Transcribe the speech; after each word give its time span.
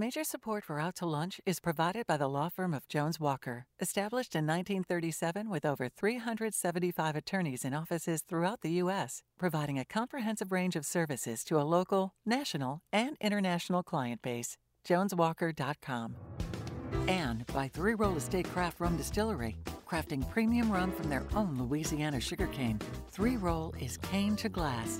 Major 0.00 0.24
support 0.24 0.64
for 0.64 0.80
Out 0.80 0.96
to 0.96 1.04
Lunch 1.04 1.42
is 1.44 1.60
provided 1.60 2.06
by 2.06 2.16
the 2.16 2.26
law 2.26 2.48
firm 2.48 2.72
of 2.72 2.88
Jones 2.88 3.20
Walker, 3.20 3.66
established 3.80 4.34
in 4.34 4.46
1937 4.46 5.50
with 5.50 5.66
over 5.66 5.90
375 5.90 7.16
attorneys 7.16 7.66
in 7.66 7.74
offices 7.74 8.22
throughout 8.26 8.62
the 8.62 8.72
U.S., 8.84 9.22
providing 9.38 9.78
a 9.78 9.84
comprehensive 9.84 10.52
range 10.52 10.74
of 10.74 10.86
services 10.86 11.44
to 11.44 11.60
a 11.60 11.68
local, 11.76 12.14
national, 12.24 12.80
and 12.90 13.18
international 13.20 13.82
client 13.82 14.22
base. 14.22 14.56
JonesWalker.com. 14.88 16.16
And 17.06 17.44
by 17.48 17.68
Three 17.68 17.92
Roll 17.92 18.16
Estate 18.16 18.48
Craft 18.48 18.80
Rum 18.80 18.96
Distillery, 18.96 19.58
crafting 19.86 20.26
premium 20.30 20.72
rum 20.72 20.92
from 20.92 21.10
their 21.10 21.26
own 21.36 21.58
Louisiana 21.58 22.20
sugarcane. 22.20 22.80
Three 23.10 23.36
Roll 23.36 23.74
is 23.78 23.98
cane 23.98 24.34
to 24.36 24.48
glass. 24.48 24.96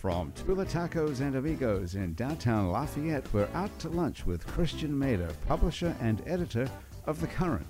From 0.00 0.32
Tula 0.32 0.64
Tacos 0.64 1.20
and 1.20 1.36
Amigos 1.36 1.94
in 1.94 2.14
downtown 2.14 2.70
Lafayette, 2.70 3.30
we're 3.34 3.50
out 3.52 3.78
to 3.80 3.90
lunch 3.90 4.24
with 4.24 4.46
Christian 4.46 4.90
Mader, 4.90 5.30
publisher 5.46 5.94
and 6.00 6.22
editor 6.26 6.70
of 7.04 7.20
The 7.20 7.26
Current. 7.26 7.66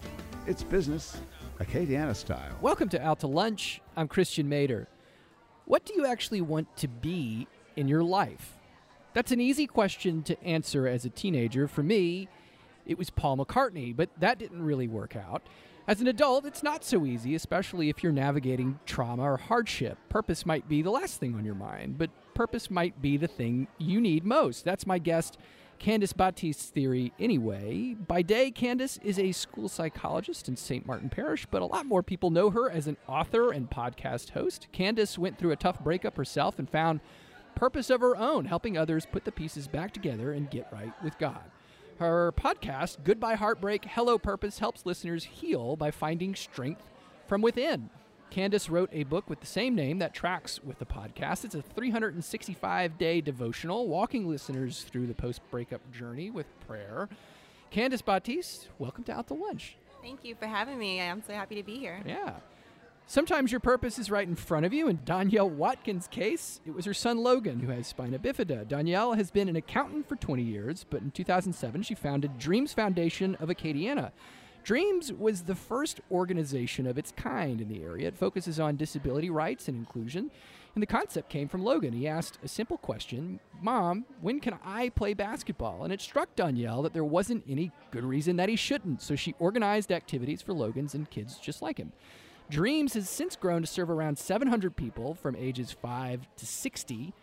It's 0.46 0.62
business, 0.62 1.20
Acadiana 1.58 2.14
style. 2.14 2.56
Welcome 2.60 2.88
to 2.90 3.02
Out 3.04 3.18
to 3.20 3.26
Lunch. 3.26 3.80
I'm 3.96 4.06
Christian 4.06 4.48
Mader. 4.48 4.86
What 5.64 5.84
do 5.84 5.92
you 5.94 6.06
actually 6.06 6.40
want 6.40 6.76
to 6.76 6.86
be 6.86 7.48
in 7.74 7.88
your 7.88 8.04
life? 8.04 8.56
That's 9.12 9.32
an 9.32 9.40
easy 9.40 9.66
question 9.66 10.22
to 10.22 10.40
answer 10.44 10.86
as 10.86 11.04
a 11.04 11.10
teenager. 11.10 11.66
For 11.66 11.82
me, 11.82 12.28
it 12.86 12.96
was 12.96 13.10
Paul 13.10 13.38
McCartney, 13.38 13.96
but 13.96 14.08
that 14.20 14.38
didn't 14.38 14.62
really 14.62 14.86
work 14.86 15.16
out. 15.16 15.42
As 15.90 16.00
an 16.00 16.06
adult, 16.06 16.46
it's 16.46 16.62
not 16.62 16.84
so 16.84 17.04
easy, 17.04 17.34
especially 17.34 17.88
if 17.88 18.00
you're 18.00 18.12
navigating 18.12 18.78
trauma 18.86 19.24
or 19.24 19.36
hardship. 19.36 19.98
Purpose 20.08 20.46
might 20.46 20.68
be 20.68 20.82
the 20.82 20.90
last 20.92 21.18
thing 21.18 21.34
on 21.34 21.44
your 21.44 21.56
mind, 21.56 21.98
but 21.98 22.10
purpose 22.32 22.70
might 22.70 23.02
be 23.02 23.16
the 23.16 23.26
thing 23.26 23.66
you 23.76 24.00
need 24.00 24.24
most. 24.24 24.64
That's 24.64 24.86
my 24.86 25.00
guest, 25.00 25.36
Candice 25.80 26.14
Baptiste's 26.16 26.66
theory, 26.66 27.12
anyway. 27.18 27.96
By 28.06 28.22
day, 28.22 28.52
Candice 28.52 29.02
is 29.02 29.18
a 29.18 29.32
school 29.32 29.68
psychologist 29.68 30.48
in 30.48 30.54
St. 30.54 30.86
Martin 30.86 31.08
Parish, 31.08 31.44
but 31.50 31.60
a 31.60 31.66
lot 31.66 31.86
more 31.86 32.04
people 32.04 32.30
know 32.30 32.50
her 32.50 32.70
as 32.70 32.86
an 32.86 32.96
author 33.08 33.50
and 33.50 33.68
podcast 33.68 34.30
host. 34.30 34.68
Candice 34.72 35.18
went 35.18 35.38
through 35.38 35.50
a 35.50 35.56
tough 35.56 35.80
breakup 35.80 36.16
herself 36.16 36.60
and 36.60 36.70
found 36.70 37.00
purpose 37.56 37.90
of 37.90 38.00
her 38.00 38.16
own, 38.16 38.44
helping 38.44 38.78
others 38.78 39.08
put 39.10 39.24
the 39.24 39.32
pieces 39.32 39.66
back 39.66 39.92
together 39.92 40.30
and 40.30 40.52
get 40.52 40.72
right 40.72 40.92
with 41.02 41.18
God. 41.18 41.50
Her 42.00 42.32
podcast, 42.32 43.04
Goodbye 43.04 43.34
Heartbreak, 43.34 43.84
Hello 43.84 44.16
Purpose, 44.16 44.58
helps 44.58 44.86
listeners 44.86 45.24
heal 45.24 45.76
by 45.76 45.90
finding 45.90 46.34
strength 46.34 46.88
from 47.26 47.42
within. 47.42 47.90
Candice 48.30 48.70
wrote 48.70 48.88
a 48.90 49.02
book 49.02 49.28
with 49.28 49.40
the 49.40 49.46
same 49.46 49.74
name 49.74 49.98
that 49.98 50.14
tracks 50.14 50.64
with 50.64 50.78
the 50.78 50.86
podcast. 50.86 51.44
It's 51.44 51.54
a 51.54 51.60
365 51.60 52.96
day 52.96 53.20
devotional, 53.20 53.86
walking 53.86 54.26
listeners 54.26 54.84
through 54.84 55.08
the 55.08 55.14
post 55.14 55.42
breakup 55.50 55.82
journey 55.92 56.30
with 56.30 56.46
prayer. 56.66 57.10
Candice 57.70 58.02
Baptiste, 58.02 58.70
welcome 58.78 59.04
to 59.04 59.12
Out 59.12 59.26
to 59.26 59.34
Lunch. 59.34 59.76
Thank 60.00 60.24
you 60.24 60.34
for 60.34 60.46
having 60.46 60.78
me. 60.78 61.02
I'm 61.02 61.22
so 61.22 61.34
happy 61.34 61.56
to 61.56 61.62
be 61.62 61.76
here. 61.76 62.00
Yeah. 62.06 62.36
Sometimes 63.10 63.50
your 63.50 63.58
purpose 63.58 63.98
is 63.98 64.08
right 64.08 64.28
in 64.28 64.36
front 64.36 64.64
of 64.64 64.72
you. 64.72 64.86
In 64.86 65.00
Danielle 65.04 65.50
Watkins' 65.50 66.06
case, 66.06 66.60
it 66.64 66.70
was 66.70 66.84
her 66.84 66.94
son 66.94 67.18
Logan 67.18 67.58
who 67.58 67.72
has 67.72 67.88
spina 67.88 68.20
bifida. 68.20 68.68
Danielle 68.68 69.14
has 69.14 69.32
been 69.32 69.48
an 69.48 69.56
accountant 69.56 70.08
for 70.08 70.14
20 70.14 70.44
years, 70.44 70.86
but 70.88 71.02
in 71.02 71.10
2007 71.10 71.82
she 71.82 71.96
founded 71.96 72.38
Dreams 72.38 72.72
Foundation 72.72 73.34
of 73.40 73.48
Acadiana. 73.48 74.12
Dreams 74.62 75.12
was 75.12 75.42
the 75.42 75.56
first 75.56 76.00
organization 76.12 76.86
of 76.86 76.98
its 76.98 77.10
kind 77.10 77.60
in 77.60 77.68
the 77.68 77.82
area. 77.82 78.06
It 78.06 78.16
focuses 78.16 78.60
on 78.60 78.76
disability 78.76 79.28
rights 79.28 79.66
and 79.66 79.76
inclusion. 79.76 80.30
And 80.76 80.80
the 80.80 80.86
concept 80.86 81.30
came 81.30 81.48
from 81.48 81.64
Logan. 81.64 81.94
He 81.94 82.06
asked 82.06 82.38
a 82.44 82.48
simple 82.48 82.78
question 82.78 83.40
Mom, 83.60 84.04
when 84.20 84.38
can 84.38 84.56
I 84.64 84.88
play 84.90 85.14
basketball? 85.14 85.82
And 85.82 85.92
it 85.92 86.00
struck 86.00 86.36
Danielle 86.36 86.82
that 86.82 86.92
there 86.92 87.02
wasn't 87.02 87.42
any 87.48 87.72
good 87.90 88.04
reason 88.04 88.36
that 88.36 88.48
he 88.48 88.54
shouldn't. 88.54 89.02
So 89.02 89.16
she 89.16 89.34
organized 89.40 89.90
activities 89.90 90.42
for 90.42 90.52
Logans 90.52 90.94
and 90.94 91.10
kids 91.10 91.40
just 91.40 91.60
like 91.60 91.78
him. 91.78 91.90
Dreams 92.50 92.94
has 92.94 93.08
since 93.08 93.36
grown 93.36 93.60
to 93.60 93.66
serve 93.66 93.90
around 93.90 94.18
700 94.18 94.74
people 94.74 95.14
from 95.14 95.36
ages 95.36 95.70
5 95.70 96.26
to 96.36 96.46
60, 96.46 97.14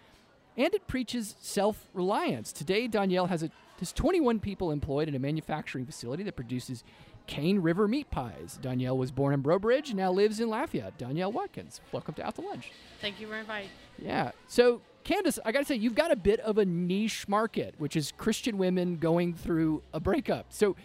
and 0.56 0.74
it 0.74 0.88
preaches 0.88 1.36
self 1.42 1.86
reliance. 1.94 2.54
Today, 2.54 2.88
Danielle 2.88 3.28
has, 3.28 3.44
a, 3.44 3.52
has 3.80 3.92
21 3.92 4.40
people 4.40 4.72
employed 4.72 5.10
in 5.10 5.16
a 5.16 5.20
manufacturing 5.20 5.86
facility 5.86 6.24
that 6.24 6.38
produces 6.38 6.86
Cane 7.28 7.60
River 7.60 7.90
meat 7.90 8.10
pies. 8.10 8.58
Danielle 8.62 8.98
was 8.98 9.12
born 9.12 9.34
in 9.34 9.42
Breaux 9.42 9.60
Bridge 9.60 9.90
and 9.90 9.98
now 9.98 10.14
lives 10.14 10.40
in 10.40 10.50
Lafayette. 10.50 10.98
Danielle 10.98 11.34
Watkins, 11.34 11.82
welcome 11.92 12.14
to 12.16 12.26
Out 12.26 12.36
to 12.36 12.42
Lunch. 12.42 12.72
Thank 13.02 13.20
you 13.20 13.28
for 13.28 13.36
inviting. 13.36 13.70
Yeah. 14.00 14.32
So, 14.48 14.80
Candice, 15.04 15.40
I 15.44 15.52
got 15.52 15.60
to 15.60 15.66
say, 15.66 15.76
you've 15.76 15.96
got 15.96 16.12
a 16.12 16.16
bit 16.16 16.40
of 16.40 16.58
a 16.58 16.64
niche 16.64 17.28
market, 17.28 17.76
which 17.80 17.98
is 17.98 18.14
Christian 18.18 18.58
women 18.58 18.96
going 18.96 19.34
through 19.34 19.84
a 19.94 20.00
breakup. 20.00 20.48
So, 20.50 20.78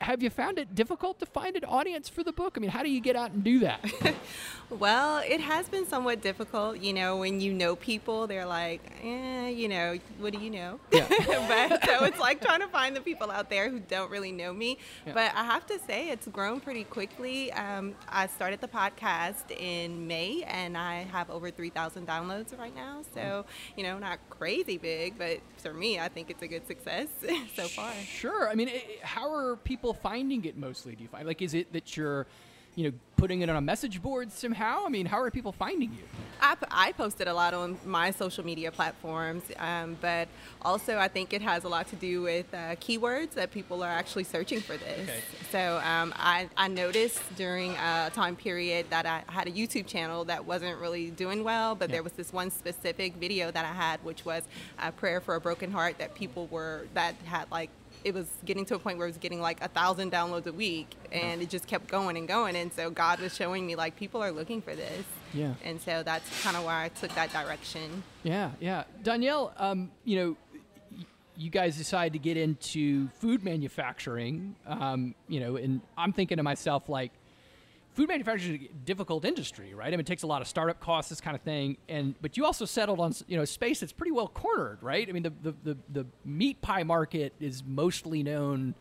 have 0.00 0.22
you 0.22 0.30
found 0.30 0.58
it 0.58 0.74
difficult 0.74 1.18
to 1.20 1.26
find 1.26 1.54
an 1.54 1.64
audience 1.64 2.08
for 2.08 2.22
the 2.22 2.32
book? 2.32 2.54
I 2.56 2.60
mean, 2.60 2.70
how 2.70 2.82
do 2.82 2.88
you 2.88 3.00
get 3.00 3.14
out 3.14 3.32
and 3.32 3.44
do 3.44 3.58
that? 3.60 3.84
well, 4.70 5.18
it 5.18 5.40
has 5.40 5.68
been 5.68 5.86
somewhat 5.86 6.22
difficult. 6.22 6.78
You 6.80 6.94
know, 6.94 7.18
when 7.18 7.40
you 7.40 7.52
know 7.52 7.76
people, 7.76 8.26
they're 8.26 8.46
like, 8.46 8.80
eh, 9.02 9.48
you 9.48 9.68
know, 9.68 9.98
what 10.18 10.32
do 10.32 10.38
you 10.38 10.50
know? 10.50 10.80
Yeah. 10.90 11.06
but 11.68 11.84
so 11.84 12.04
it's 12.04 12.18
like 12.18 12.40
trying 12.40 12.60
to 12.60 12.68
find 12.68 12.96
the 12.96 13.02
people 13.02 13.30
out 13.30 13.50
there 13.50 13.68
who 13.68 13.78
don't 13.80 14.10
really 14.10 14.32
know 14.32 14.52
me. 14.52 14.78
Yeah. 15.06 15.12
But 15.12 15.32
I 15.34 15.44
have 15.44 15.66
to 15.66 15.78
say, 15.86 16.08
it's 16.08 16.26
grown 16.28 16.60
pretty 16.60 16.84
quickly. 16.84 17.52
Um, 17.52 17.94
I 18.08 18.28
started 18.28 18.62
the 18.62 18.68
podcast 18.68 19.50
in 19.50 20.06
May, 20.06 20.42
and 20.44 20.78
I 20.78 21.02
have 21.02 21.28
over 21.28 21.50
3,000 21.50 22.06
downloads 22.06 22.58
right 22.58 22.74
now. 22.74 23.02
So, 23.14 23.44
you 23.76 23.82
know, 23.82 23.98
not 23.98 24.20
crazy 24.30 24.78
big, 24.78 25.18
but 25.18 25.40
for 25.58 25.74
me, 25.74 25.98
I 25.98 26.08
think 26.08 26.30
it's 26.30 26.42
a 26.42 26.48
good 26.48 26.66
success 26.66 27.08
so 27.54 27.68
far. 27.68 27.92
Sure. 27.92 28.48
I 28.48 28.54
mean, 28.54 28.70
how 29.02 29.32
are 29.34 29.56
people 29.66 29.75
finding 29.94 30.44
it 30.44 30.56
mostly? 30.56 30.94
Do 30.94 31.02
you 31.02 31.08
find 31.08 31.26
like 31.26 31.42
is 31.42 31.54
it 31.54 31.72
that 31.72 31.96
you're 31.96 32.26
you 32.76 32.90
know, 32.90 32.96
putting 33.16 33.40
it 33.40 33.48
on 33.48 33.56
a 33.56 33.60
message 33.60 34.02
board 34.02 34.30
somehow? 34.30 34.84
I 34.84 34.90
mean, 34.90 35.06
how 35.06 35.18
are 35.18 35.30
people 35.30 35.50
finding 35.50 35.92
you? 35.92 36.04
I, 36.40 36.56
I 36.70 36.92
posted 36.92 37.26
a 37.26 37.32
lot 37.32 37.54
on 37.54 37.78
my 37.86 38.10
social 38.10 38.44
media 38.44 38.70
platforms, 38.70 39.42
um, 39.58 39.96
but 40.02 40.28
also 40.60 40.98
I 40.98 41.08
think 41.08 41.32
it 41.32 41.40
has 41.40 41.64
a 41.64 41.68
lot 41.68 41.88
to 41.88 41.96
do 41.96 42.20
with 42.20 42.52
uh, 42.52 42.76
keywords 42.76 43.30
that 43.30 43.50
people 43.50 43.82
are 43.82 43.88
actually 43.88 44.24
searching 44.24 44.60
for 44.60 44.76
this. 44.76 45.08
Okay. 45.08 45.20
So 45.50 45.80
um, 45.82 46.12
I, 46.16 46.50
I 46.58 46.68
noticed 46.68 47.22
during 47.36 47.72
a 47.72 48.10
time 48.12 48.36
period 48.36 48.90
that 48.90 49.06
I 49.06 49.22
had 49.28 49.48
a 49.48 49.50
YouTube 49.50 49.86
channel 49.86 50.26
that 50.26 50.44
wasn't 50.44 50.78
really 50.78 51.10
doing 51.10 51.42
well, 51.42 51.74
but 51.74 51.88
yeah. 51.88 51.94
there 51.94 52.02
was 52.02 52.12
this 52.12 52.30
one 52.30 52.50
specific 52.50 53.14
video 53.14 53.50
that 53.50 53.64
I 53.64 53.72
had, 53.72 54.04
which 54.04 54.26
was 54.26 54.42
a 54.78 54.92
prayer 54.92 55.22
for 55.22 55.36
a 55.36 55.40
broken 55.40 55.72
heart 55.72 55.96
that 55.96 56.14
people 56.14 56.46
were, 56.48 56.86
that 56.92 57.14
had 57.24 57.50
like 57.50 57.70
it 58.06 58.14
was 58.14 58.28
getting 58.44 58.64
to 58.64 58.76
a 58.76 58.78
point 58.78 58.98
where 58.98 59.08
it 59.08 59.10
was 59.10 59.18
getting 59.18 59.40
like 59.40 59.60
a 59.62 59.66
thousand 59.66 60.12
downloads 60.12 60.46
a 60.46 60.52
week 60.52 60.94
and 61.10 61.42
it 61.42 61.50
just 61.50 61.66
kept 61.66 61.88
going 61.88 62.16
and 62.16 62.28
going 62.28 62.54
and 62.54 62.72
so 62.72 62.88
god 62.88 63.18
was 63.18 63.34
showing 63.34 63.66
me 63.66 63.74
like 63.74 63.96
people 63.96 64.22
are 64.22 64.30
looking 64.30 64.62
for 64.62 64.76
this. 64.76 65.04
Yeah. 65.34 65.54
And 65.64 65.80
so 65.82 66.04
that's 66.04 66.42
kind 66.42 66.56
of 66.56 66.64
why 66.64 66.84
i 66.84 66.88
took 66.88 67.12
that 67.16 67.32
direction. 67.32 68.04
Yeah 68.22 68.52
yeah. 68.60 68.84
Danielle 69.02 69.52
um, 69.56 69.90
you 70.04 70.16
know 70.20 70.36
you 71.36 71.50
guys 71.50 71.76
decided 71.76 72.12
to 72.12 72.20
get 72.20 72.36
into 72.36 73.08
food 73.20 73.44
manufacturing 73.44 74.54
um, 74.66 75.14
you 75.28 75.40
know 75.40 75.56
and 75.56 75.80
i'm 75.98 76.12
thinking 76.12 76.36
to 76.36 76.44
myself 76.44 76.88
like 76.88 77.10
food 77.96 78.08
manufacturing 78.08 78.62
is 78.62 78.70
a 78.70 78.74
difficult 78.84 79.24
industry, 79.24 79.72
right? 79.74 79.88
I 79.88 79.90
mean, 79.92 80.00
it 80.00 80.06
takes 80.06 80.22
a 80.22 80.26
lot 80.26 80.42
of 80.42 80.48
startup 80.48 80.78
costs, 80.80 81.08
this 81.08 81.20
kind 81.20 81.34
of 81.34 81.40
thing. 81.40 81.78
And 81.88 82.14
but 82.20 82.36
you 82.36 82.44
also 82.44 82.66
settled 82.66 83.00
on 83.00 83.14
you 83.26 83.36
know 83.36 83.44
space 83.44 83.80
that's 83.80 83.92
pretty 83.92 84.12
well 84.12 84.28
cornered, 84.28 84.82
right? 84.82 85.08
I 85.08 85.12
mean, 85.12 85.22
the 85.22 85.32
the 85.42 85.54
the, 85.64 85.78
the 85.92 86.06
meat 86.24 86.60
pie 86.60 86.82
market 86.82 87.32
is 87.40 87.64
mostly 87.66 88.22
known 88.22 88.74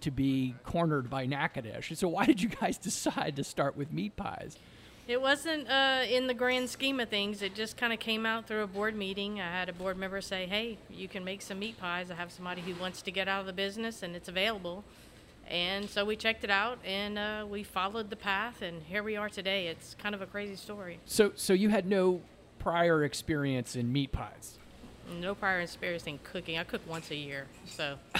to 0.00 0.10
be 0.10 0.54
cornered 0.64 1.08
by 1.08 1.26
Natchitoches. 1.26 1.98
So 1.98 2.08
why 2.08 2.26
did 2.26 2.42
you 2.42 2.48
guys 2.48 2.76
decide 2.90 3.36
to 3.36 3.44
start 3.44 3.76
with 3.76 3.92
meat 3.92 4.16
pies? 4.16 4.58
It 5.06 5.22
wasn't 5.22 5.68
uh, 5.70 6.02
in 6.08 6.26
the 6.26 6.34
grand 6.34 6.68
scheme 6.68 7.00
of 7.00 7.08
things. 7.08 7.40
It 7.40 7.54
just 7.54 7.78
kind 7.78 7.94
of 7.94 7.98
came 7.98 8.26
out 8.26 8.46
through 8.46 8.62
a 8.62 8.66
board 8.66 8.94
meeting. 8.94 9.40
I 9.40 9.50
had 9.50 9.68
a 9.70 9.72
board 9.72 9.96
member 9.96 10.20
say, 10.20 10.46
"Hey, 10.46 10.78
you 10.90 11.06
can 11.06 11.24
make 11.24 11.42
some 11.42 11.60
meat 11.60 11.78
pies. 11.78 12.10
I 12.10 12.14
have 12.14 12.32
somebody 12.32 12.60
who 12.60 12.74
wants 12.74 13.02
to 13.02 13.10
get 13.12 13.28
out 13.28 13.40
of 13.40 13.46
the 13.46 13.52
business, 13.52 14.02
and 14.02 14.16
it's 14.16 14.28
available." 14.28 14.84
And 15.48 15.88
so 15.88 16.04
we 16.04 16.16
checked 16.16 16.44
it 16.44 16.50
out 16.50 16.78
and 16.84 17.18
uh, 17.18 17.46
we 17.48 17.62
followed 17.62 18.10
the 18.10 18.16
path, 18.16 18.62
and 18.62 18.82
here 18.82 19.02
we 19.02 19.16
are 19.16 19.28
today. 19.28 19.68
It's 19.68 19.94
kind 19.94 20.14
of 20.14 20.22
a 20.22 20.26
crazy 20.26 20.56
story. 20.56 21.00
So, 21.06 21.32
so 21.34 21.52
you 21.52 21.70
had 21.70 21.86
no 21.86 22.20
prior 22.58 23.04
experience 23.04 23.76
in 23.76 23.92
meat 23.92 24.12
pies? 24.12 24.58
No 25.20 25.34
prior 25.34 25.60
experience 25.60 26.04
in 26.04 26.18
cooking. 26.22 26.58
I 26.58 26.64
cook 26.64 26.82
once 26.86 27.10
a 27.10 27.16
year, 27.16 27.46
so. 27.64 27.96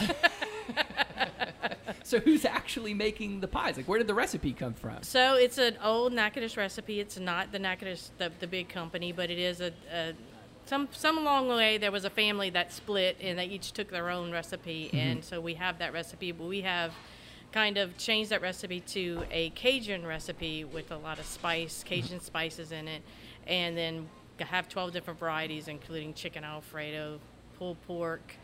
so 2.03 2.19
who's 2.19 2.47
actually 2.47 2.95
making 2.95 3.41
the 3.41 3.49
pies? 3.49 3.77
Like, 3.77 3.87
where 3.87 3.99
did 3.99 4.07
the 4.07 4.15
recipe 4.15 4.55
come 4.55 4.73
from? 4.73 5.03
So 5.03 5.35
it's 5.35 5.59
an 5.59 5.77
old 5.85 6.15
Natchitoches 6.15 6.57
recipe. 6.57 7.01
It's 7.01 7.19
not 7.19 7.53
the 7.53 7.59
Natchitoches, 7.59 8.11
the, 8.17 8.33
the 8.41 8.47
big 8.47 8.71
company, 8.71 9.13
but 9.13 9.31
it 9.31 9.39
is 9.39 9.61
a, 9.61 9.73
a 9.93 10.15
some 10.65 10.89
some 10.93 11.19
along 11.19 11.49
the 11.49 11.55
way 11.55 11.79
there 11.79 11.93
was 11.93 12.05
a 12.05 12.11
family 12.11 12.51
that 12.51 12.73
split 12.73 13.17
and 13.23 13.39
they 13.39 13.47
each 13.47 13.73
took 13.73 13.91
their 13.91 14.11
own 14.11 14.31
recipe, 14.31 14.87
mm-hmm. 14.87 14.97
and 14.97 15.25
so 15.25 15.41
we 15.41 15.55
have 15.55 15.79
that 15.79 15.93
recipe. 15.93 16.33
But 16.33 16.47
we 16.47 16.63
have 16.63 16.93
kind 17.53 17.79
of 17.79 17.97
changed 17.97 18.31
that 18.31 18.43
recipe 18.43 18.81
to 18.81 19.23
a 19.31 19.51
Cajun 19.51 20.07
recipe 20.07 20.65
with 20.65 20.91
a 20.91 20.97
lot 20.97 21.19
of 21.19 21.27
spice, 21.27 21.83
Cajun 21.83 22.21
spices 22.21 22.73
in 22.73 22.89
it, 22.89 23.03
and 23.47 23.77
then 23.77 24.09
have 24.39 24.69
12 24.69 24.93
different 24.93 25.19
varieties, 25.19 25.69
including 25.69 26.15
chicken 26.15 26.45
Alfredo, 26.45 27.19
pulled 27.59 27.81
pork, 27.87 28.37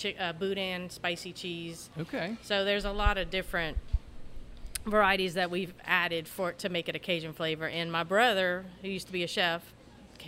chi- 0.00 0.14
uh, 0.18 0.32
boudin 0.32 0.88
spicy 0.90 1.32
cheese. 1.32 1.90
Okay. 1.98 2.36
So 2.42 2.64
there's 2.64 2.84
a 2.84 2.92
lot 2.92 3.18
of 3.18 3.30
different 3.30 3.76
varieties 4.86 5.34
that 5.34 5.50
we've 5.50 5.74
added 5.84 6.28
for 6.28 6.52
to 6.52 6.68
make 6.68 6.88
it 6.88 6.94
a 6.94 6.98
Cajun 6.98 7.32
flavor. 7.32 7.68
And 7.68 7.90
my 7.90 8.04
brother, 8.04 8.64
who 8.82 8.88
used 8.88 9.08
to 9.08 9.12
be 9.12 9.24
a 9.24 9.28
chef, 9.28 9.62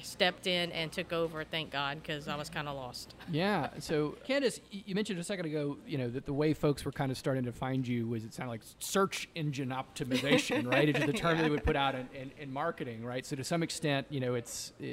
stepped 0.02 0.46
in 0.46 0.72
and 0.72 0.90
took 0.90 1.12
over. 1.12 1.44
Thank 1.44 1.70
God, 1.70 2.02
because 2.02 2.28
I 2.28 2.36
was 2.36 2.48
kind 2.48 2.68
of 2.68 2.76
lost. 2.76 3.14
Yeah. 3.30 3.68
So, 3.78 4.16
Candice, 4.28 4.60
you 4.70 4.94
mentioned 4.94 5.18
a 5.18 5.24
second 5.24 5.46
ago, 5.46 5.76
you 5.86 5.98
know, 5.98 6.08
that 6.10 6.26
the 6.26 6.32
way 6.32 6.54
folks 6.54 6.84
were 6.84 6.92
kind 6.92 7.10
of 7.10 7.18
starting 7.18 7.44
to 7.44 7.52
find 7.52 7.86
you 7.86 8.06
was 8.06 8.24
it 8.24 8.34
sounded 8.34 8.50
like 8.50 8.62
search 8.78 9.28
engine 9.34 9.70
optimization, 9.70 10.70
right? 10.70 10.88
It's 10.88 11.04
the 11.04 11.12
term 11.24 11.38
they 11.38 11.50
would 11.50 11.64
put 11.64 11.76
out 11.76 11.94
in, 11.94 12.08
in, 12.14 12.30
in 12.38 12.52
marketing, 12.52 13.04
right? 13.04 13.24
So, 13.24 13.36
to 13.36 13.44
some 13.44 13.62
extent, 13.62 14.06
you 14.10 14.20
know, 14.20 14.34
it's 14.34 14.72
uh, 14.82 14.86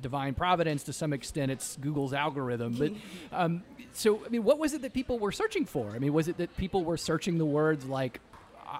divine 0.00 0.34
providence. 0.34 0.82
To 0.84 0.92
some 0.92 1.12
extent, 1.12 1.50
it's 1.50 1.76
Google's 1.76 2.12
algorithm. 2.12 2.74
But 2.74 2.92
um, 3.32 3.62
so, 3.92 4.24
I 4.24 4.28
mean, 4.28 4.44
what 4.44 4.58
was 4.58 4.74
it 4.74 4.82
that 4.82 4.92
people 4.92 5.18
were 5.18 5.32
searching 5.32 5.64
for? 5.64 5.90
I 5.90 5.98
mean, 5.98 6.12
was 6.12 6.28
it 6.28 6.36
that 6.38 6.56
people 6.56 6.84
were 6.84 6.96
searching 6.96 7.38
the 7.38 7.46
words 7.46 7.86
like 7.86 8.20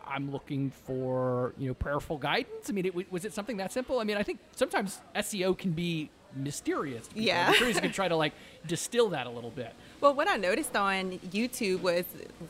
I'm 0.07 0.33
looking 0.33 0.71
for 0.71 1.55
you 1.59 1.69
know 1.69 1.75
prayerful 1.75 2.19
guidance. 2.19 2.69
I 2.69 2.73
mean, 2.73 2.87
it, 2.87 3.13
was 3.13 3.25
it 3.25 3.33
something 3.33 3.57
that 3.59 3.73
simple? 3.73 3.99
I 4.01 4.05
mean, 4.05 4.17
I 4.17 4.23
think 4.23 4.39
sometimes 4.55 5.01
SEO 5.15 5.57
can 5.57 5.73
be 5.73 6.11
mysterious. 6.35 7.09
Yeah. 7.15 7.53
I'm 7.57 7.69
you 7.69 7.75
can 7.75 7.93
try 7.93 8.09
to 8.09 8.17
like 8.17 8.33
distill 8.67 9.11
that 9.11 9.27
a 9.27 9.31
little 9.31 9.51
bit. 9.51 9.75
Well, 10.01 10.15
what 10.15 10.29
I 10.29 10.37
noticed 10.37 10.77
on 10.77 11.19
YouTube 11.31 11.81
was 11.81 12.05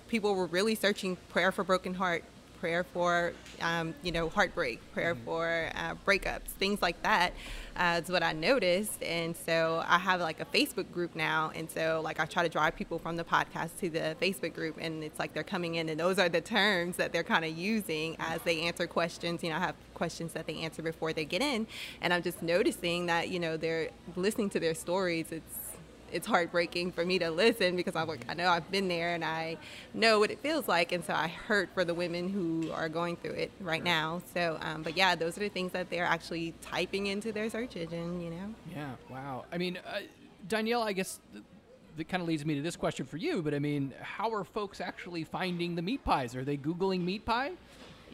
people 0.08 0.34
were 0.34 0.46
really 0.46 0.74
searching 0.74 1.16
prayer 1.28 1.52
for 1.52 1.64
broken 1.64 1.94
heart, 1.94 2.24
prayer 2.60 2.84
for, 2.84 3.32
um, 3.60 3.94
you 4.02 4.12
know, 4.12 4.28
heartbreak, 4.28 4.80
prayer 4.92 5.14
for 5.24 5.70
uh, 5.74 5.94
breakups, 6.06 6.48
things 6.58 6.82
like 6.82 7.02
that. 7.02 7.32
Uh, 7.76 8.00
is 8.02 8.10
what 8.10 8.22
I 8.22 8.32
noticed, 8.32 9.02
and 9.02 9.36
so 9.36 9.84
I 9.86 9.98
have 9.98 10.22
like 10.22 10.40
a 10.40 10.46
Facebook 10.46 10.90
group 10.90 11.14
now, 11.14 11.52
and 11.54 11.70
so 11.70 12.00
like 12.02 12.18
I 12.18 12.24
try 12.24 12.42
to 12.42 12.48
drive 12.48 12.74
people 12.74 12.98
from 12.98 13.16
the 13.16 13.24
podcast 13.24 13.78
to 13.80 13.90
the 13.90 14.16
Facebook 14.18 14.54
group, 14.54 14.78
and 14.80 15.04
it's 15.04 15.18
like 15.18 15.34
they're 15.34 15.42
coming 15.42 15.74
in, 15.74 15.90
and 15.90 16.00
those 16.00 16.18
are 16.18 16.30
the 16.30 16.40
terms 16.40 16.96
that 16.96 17.12
they're 17.12 17.22
kind 17.22 17.44
of 17.44 17.54
using 17.54 18.16
as 18.18 18.40
they 18.42 18.62
answer 18.62 18.86
questions. 18.86 19.42
You 19.42 19.50
know, 19.50 19.56
I 19.56 19.60
have 19.60 19.74
questions 19.92 20.32
that 20.32 20.46
they 20.46 20.54
answer 20.60 20.80
before 20.80 21.12
they 21.12 21.26
get 21.26 21.42
in, 21.42 21.66
and 22.00 22.14
I'm 22.14 22.22
just 22.22 22.40
noticing 22.40 23.04
that 23.06 23.28
you 23.28 23.38
know 23.38 23.58
they're 23.58 23.90
listening 24.16 24.48
to 24.50 24.60
their 24.60 24.74
stories. 24.74 25.26
It's 25.30 25.65
it's 26.12 26.26
heartbreaking 26.26 26.92
for 26.92 27.04
me 27.04 27.18
to 27.18 27.30
listen 27.30 27.76
because 27.76 27.96
I'm 27.96 28.08
like, 28.08 28.24
I 28.28 28.34
know 28.34 28.48
I've 28.48 28.70
been 28.70 28.88
there 28.88 29.14
and 29.14 29.24
I 29.24 29.56
know 29.94 30.18
what 30.18 30.30
it 30.30 30.40
feels 30.40 30.68
like. 30.68 30.92
And 30.92 31.04
so 31.04 31.12
I 31.14 31.28
hurt 31.28 31.70
for 31.74 31.84
the 31.84 31.94
women 31.94 32.28
who 32.28 32.70
are 32.72 32.88
going 32.88 33.16
through 33.16 33.32
it 33.32 33.50
right 33.60 33.82
now. 33.82 34.22
So, 34.34 34.58
um, 34.60 34.82
but 34.82 34.96
yeah, 34.96 35.14
those 35.14 35.36
are 35.36 35.40
the 35.40 35.48
things 35.48 35.72
that 35.72 35.90
they're 35.90 36.04
actually 36.04 36.54
typing 36.62 37.06
into 37.06 37.32
their 37.32 37.50
search 37.50 37.76
engine, 37.76 38.20
you 38.20 38.30
know? 38.30 38.54
Yeah. 38.74 38.90
Wow. 39.10 39.44
I 39.52 39.58
mean, 39.58 39.78
uh, 39.86 40.00
Danielle, 40.48 40.82
I 40.82 40.92
guess. 40.92 41.20
Th- 41.32 41.44
that 41.96 42.08
kind 42.08 42.20
of 42.20 42.28
leads 42.28 42.44
me 42.44 42.54
to 42.56 42.60
this 42.60 42.76
question 42.76 43.06
for 43.06 43.16
you, 43.16 43.40
but 43.40 43.54
I 43.54 43.58
mean, 43.58 43.94
how 44.02 44.30
are 44.34 44.44
folks 44.44 44.82
actually 44.82 45.24
finding 45.24 45.74
the 45.74 45.80
meat 45.80 46.04
pies? 46.04 46.36
Are 46.36 46.44
they 46.44 46.58
Googling 46.58 47.00
meat 47.02 47.24
pie? 47.24 47.52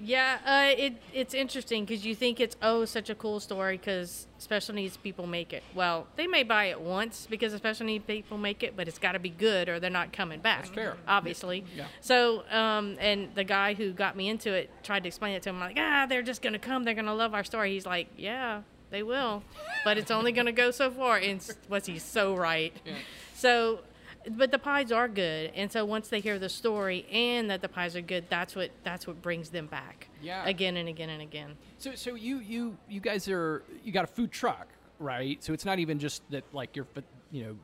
Yeah, 0.04 0.38
uh, 0.44 0.74
it 0.76 0.94
it's 1.12 1.32
interesting 1.32 1.84
because 1.84 2.04
you 2.04 2.16
think 2.16 2.40
it's 2.40 2.56
oh 2.60 2.84
such 2.84 3.08
a 3.08 3.14
cool 3.14 3.38
story 3.38 3.76
because 3.76 4.26
special 4.38 4.74
needs 4.74 4.96
people 4.96 5.28
make 5.28 5.52
it. 5.52 5.62
Well, 5.74 6.08
they 6.16 6.26
may 6.26 6.42
buy 6.42 6.64
it 6.66 6.80
once 6.80 7.28
because 7.30 7.52
the 7.52 7.58
special 7.58 7.86
needs 7.86 8.04
people 8.04 8.36
make 8.36 8.64
it, 8.64 8.76
but 8.76 8.88
it's 8.88 8.98
got 8.98 9.12
to 9.12 9.20
be 9.20 9.30
good 9.30 9.68
or 9.68 9.78
they're 9.78 9.90
not 9.90 10.12
coming 10.12 10.40
back. 10.40 10.64
That's 10.64 10.74
fair. 10.74 10.96
obviously. 11.06 11.64
Yeah. 11.76 11.86
So, 12.00 12.42
um, 12.50 12.96
and 12.98 13.32
the 13.36 13.44
guy 13.44 13.74
who 13.74 13.92
got 13.92 14.16
me 14.16 14.28
into 14.28 14.52
it 14.52 14.70
tried 14.82 15.04
to 15.04 15.06
explain 15.06 15.34
it 15.36 15.42
to 15.44 15.50
him 15.50 15.60
like, 15.60 15.76
ah, 15.78 16.06
they're 16.08 16.22
just 16.22 16.42
gonna 16.42 16.58
come, 16.58 16.82
they're 16.82 16.94
gonna 16.94 17.14
love 17.14 17.32
our 17.32 17.44
story. 17.44 17.72
He's 17.72 17.86
like, 17.86 18.08
yeah, 18.16 18.62
they 18.90 19.04
will, 19.04 19.44
but 19.84 19.98
it's 19.98 20.10
only 20.10 20.32
gonna 20.32 20.50
go 20.52 20.72
so 20.72 20.90
far. 20.90 21.18
And 21.18 21.40
was 21.68 21.86
he 21.86 22.00
so 22.00 22.34
right? 22.34 22.74
Yeah. 22.84 22.94
So, 23.34 23.80
but 24.30 24.50
the 24.50 24.58
pies 24.58 24.92
are 24.92 25.08
good, 25.08 25.50
and 25.54 25.70
so 25.70 25.84
once 25.84 26.08
they 26.08 26.20
hear 26.20 26.38
the 26.38 26.48
story 26.48 27.06
and 27.10 27.50
that 27.50 27.60
the 27.62 27.68
pies 27.68 27.96
are 27.96 28.00
good, 28.00 28.24
that's 28.28 28.54
what 28.54 28.70
that's 28.84 29.06
what 29.06 29.20
brings 29.22 29.50
them 29.50 29.66
back. 29.66 30.08
Yeah. 30.20 30.46
Again 30.46 30.76
and 30.76 30.88
again 30.88 31.08
and 31.10 31.22
again. 31.22 31.56
So, 31.78 31.94
so 31.94 32.14
you 32.14 32.38
you 32.40 32.76
you 32.88 33.00
guys 33.00 33.28
are 33.28 33.62
you 33.84 33.92
got 33.92 34.04
a 34.04 34.08
food 34.08 34.30
truck, 34.30 34.68
right? 34.98 35.42
So 35.42 35.52
it's 35.52 35.64
not 35.64 35.78
even 35.78 35.98
just 35.98 36.22
that 36.30 36.44
like 36.52 36.76
you're 36.76 36.86
you 37.30 37.44
know 37.44 37.56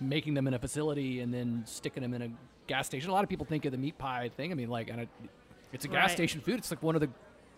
making 0.00 0.34
them 0.34 0.46
in 0.46 0.54
a 0.54 0.58
facility 0.58 1.20
and 1.20 1.32
then 1.34 1.62
sticking 1.66 2.02
them 2.02 2.14
in 2.14 2.22
a 2.22 2.30
gas 2.66 2.86
station. 2.86 3.10
A 3.10 3.12
lot 3.12 3.24
of 3.24 3.30
people 3.30 3.44
think 3.46 3.64
of 3.64 3.72
the 3.72 3.78
meat 3.78 3.98
pie 3.98 4.30
thing. 4.36 4.52
I 4.52 4.54
mean, 4.54 4.68
like, 4.68 4.88
and 4.90 5.08
it's 5.72 5.84
a 5.84 5.88
gas 5.88 6.10
Right. 6.10 6.10
station 6.12 6.40
food. 6.40 6.54
It's 6.58 6.70
like 6.70 6.82
one 6.82 6.94
of 6.94 7.00
the 7.00 7.10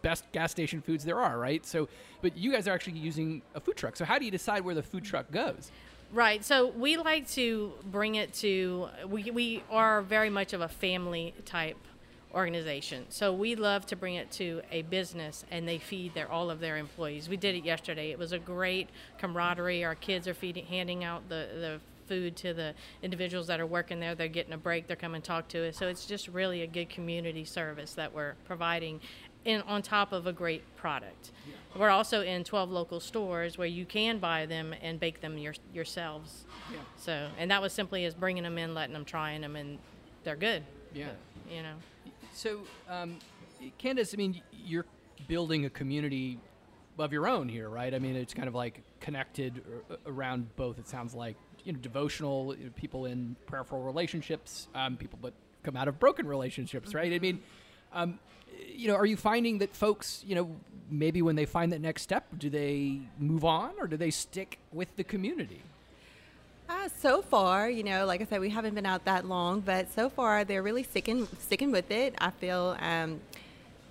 best 0.03 0.25
gas 0.33 0.51
station 0.51 0.81
foods 0.81 1.05
there 1.05 1.21
are, 1.21 1.39
right? 1.39 1.67
So, 1.67 1.89
but 2.23 2.37
you 2.37 2.51
guys 2.53 2.67
are 2.67 2.73
actually 2.73 2.99
using 2.99 3.43
a 3.55 3.61
food 3.61 3.77
truck. 3.77 3.97
So 3.97 4.07
how 4.07 4.19
do 4.19 4.25
you 4.25 4.31
decide 4.31 4.63
where 4.65 4.75
the 4.75 4.83
food 4.83 5.05
truck 5.05 5.31
goes? 5.31 5.71
Right. 6.13 6.45
So 6.45 6.67
we 6.67 6.97
like 6.97 7.29
to 7.31 7.73
bring 7.85 8.17
it 8.17 8.35
to 8.35 8.89
we 9.07 9.31
we 9.31 9.63
are 9.71 10.03
very 10.03 10.29
much 10.29 10.53
of 10.53 10.61
a 10.61 10.67
family 10.67 11.35
type 11.45 11.77
organization. 12.35 13.07
So 13.11 13.33
we 13.33 13.55
love 13.55 13.87
to 13.87 13.97
bring 13.97 14.17
it 14.17 14.29
to 14.33 14.61
a 14.73 14.83
business 14.83 15.45
and 15.53 15.69
they 15.69 15.79
feed 15.79 16.15
their 16.15 16.29
all 16.29 16.51
of 16.51 16.59
their 16.59 16.79
employees. 16.79 17.29
We 17.29 17.37
did 17.37 17.55
it 17.55 17.65
yesterday. 17.65 18.11
It 18.11 18.19
was 18.19 18.33
a 18.33 18.41
great 18.41 18.89
camaraderie. 19.19 19.85
Our 19.85 19.95
kids 19.95 20.27
are 20.27 20.35
feeding 20.35 20.67
handing 20.67 21.05
out 21.05 21.29
the 21.29 21.47
the 21.55 21.81
food 22.09 22.35
to 22.39 22.53
the 22.53 22.75
individuals 23.05 23.47
that 23.47 23.61
are 23.61 23.67
working 23.67 24.01
there. 24.01 24.17
They're 24.17 24.27
getting 24.27 24.53
a 24.53 24.59
break. 24.59 24.89
They're 24.89 24.97
coming 24.97 25.23
talk 25.23 25.47
to 25.51 25.69
us. 25.69 25.77
So 25.77 25.87
it's 25.87 26.07
just 26.07 26.27
really 26.27 26.63
a 26.63 26.67
good 26.67 26.89
community 26.89 27.45
service 27.45 27.93
that 27.95 28.13
we're 28.13 28.35
providing 28.47 29.01
in 29.45 29.63
on 29.63 29.83
top 29.83 30.13
of 30.13 30.27
a 30.27 30.33
great 30.33 30.63
product. 30.77 31.31
We're 31.77 31.91
also 31.91 32.23
in 32.23 32.43
12 32.43 32.71
local 32.71 32.99
stores 32.99 33.57
where 33.57 33.67
you 33.67 33.85
can 33.85 34.19
buy 34.19 34.47
them 34.47 34.75
and 34.83 34.99
bake 34.99 35.21
them 35.21 35.39
your, 35.39 35.55
yourselves. 35.73 36.45
So, 36.97 37.29
and 37.39 37.51
that 37.51 37.63
was 37.63 37.73
simply 37.73 38.05
as 38.05 38.15
bringing 38.15 38.43
them 38.43 38.59
in, 38.59 38.75
letting 38.75 38.93
them 38.93 39.05
trying 39.05 39.41
them, 39.41 39.55
and 39.55 39.79
they're 40.25 40.37
good. 40.37 40.65
Yeah. 40.93 41.11
You 41.49 41.63
know. 41.63 41.75
So, 42.35 42.61
um, 42.89 43.19
Candice, 43.79 44.15
I 44.15 44.17
mean, 44.17 44.43
you're 44.53 44.87
building 45.29 45.65
a 45.65 45.71
community 45.71 46.39
of 46.99 47.13
your 47.13 47.29
own 47.29 47.49
here, 47.49 47.69
right? 47.69 47.95
I 47.95 47.99
mean, 47.99 48.17
it's 48.17 48.35
kind 48.35 48.49
of 48.49 48.55
like 48.55 48.83
connected 49.01 49.63
around 50.07 50.55
both. 50.57 50.79
It 50.79 50.89
sounds 50.89 51.15
like 51.15 51.37
you 51.65 51.73
know, 51.73 51.79
devotional 51.79 52.55
you 52.59 52.67
know, 52.67 52.71
people 52.75 53.07
in 53.07 53.37
prayerful 53.47 53.81
relationships, 53.83 54.69
um, 54.75 54.97
people 54.97 55.19
that 55.23 55.35
come 55.63 55.77
out 55.77 55.89
of 55.89 55.99
broken 55.99 56.27
relationships, 56.27 56.95
right? 56.95 57.13
I 57.13 57.19
mean, 57.19 57.41
um, 57.93 58.19
you 58.67 58.89
know, 58.89 58.95
are 58.95 59.07
you 59.07 59.17
finding 59.17 59.59
that 59.59 59.75
folks, 59.75 60.23
you 60.27 60.35
know, 60.35 60.51
maybe 60.91 61.23
when 61.23 61.37
they 61.37 61.47
find 61.47 61.73
that 61.73 61.81
next 61.81 62.03
step, 62.03 62.27
do 62.39 62.51
they 62.51 63.01
move 63.19 63.45
on 63.45 63.73
or 63.79 63.87
do 63.87 63.97
they 63.97 64.11
stick 64.11 64.59
with 64.73 64.95
the 64.97 65.05
community? 65.05 65.63
Uh, 66.69 66.89
so 66.99 67.21
far, 67.21 67.69
you 67.69 67.83
know, 67.83 68.07
like 68.07 68.21
I 68.21 68.25
said, 68.25 68.41
we 68.41 68.51
haven't 68.51 68.75
been 68.75 68.87
out 68.87 69.05
that 69.07 69.27
long, 69.27 69.61
but 69.61 69.93
so 69.93 70.09
far 70.09 70.45
they're 70.45 70.63
really 70.63 70.85
sticking 70.85 71.27
sticking 71.41 71.73
with 71.73 71.91
it. 71.91 72.15
I 72.19 72.31
feel, 72.31 72.77
um, 72.81 73.21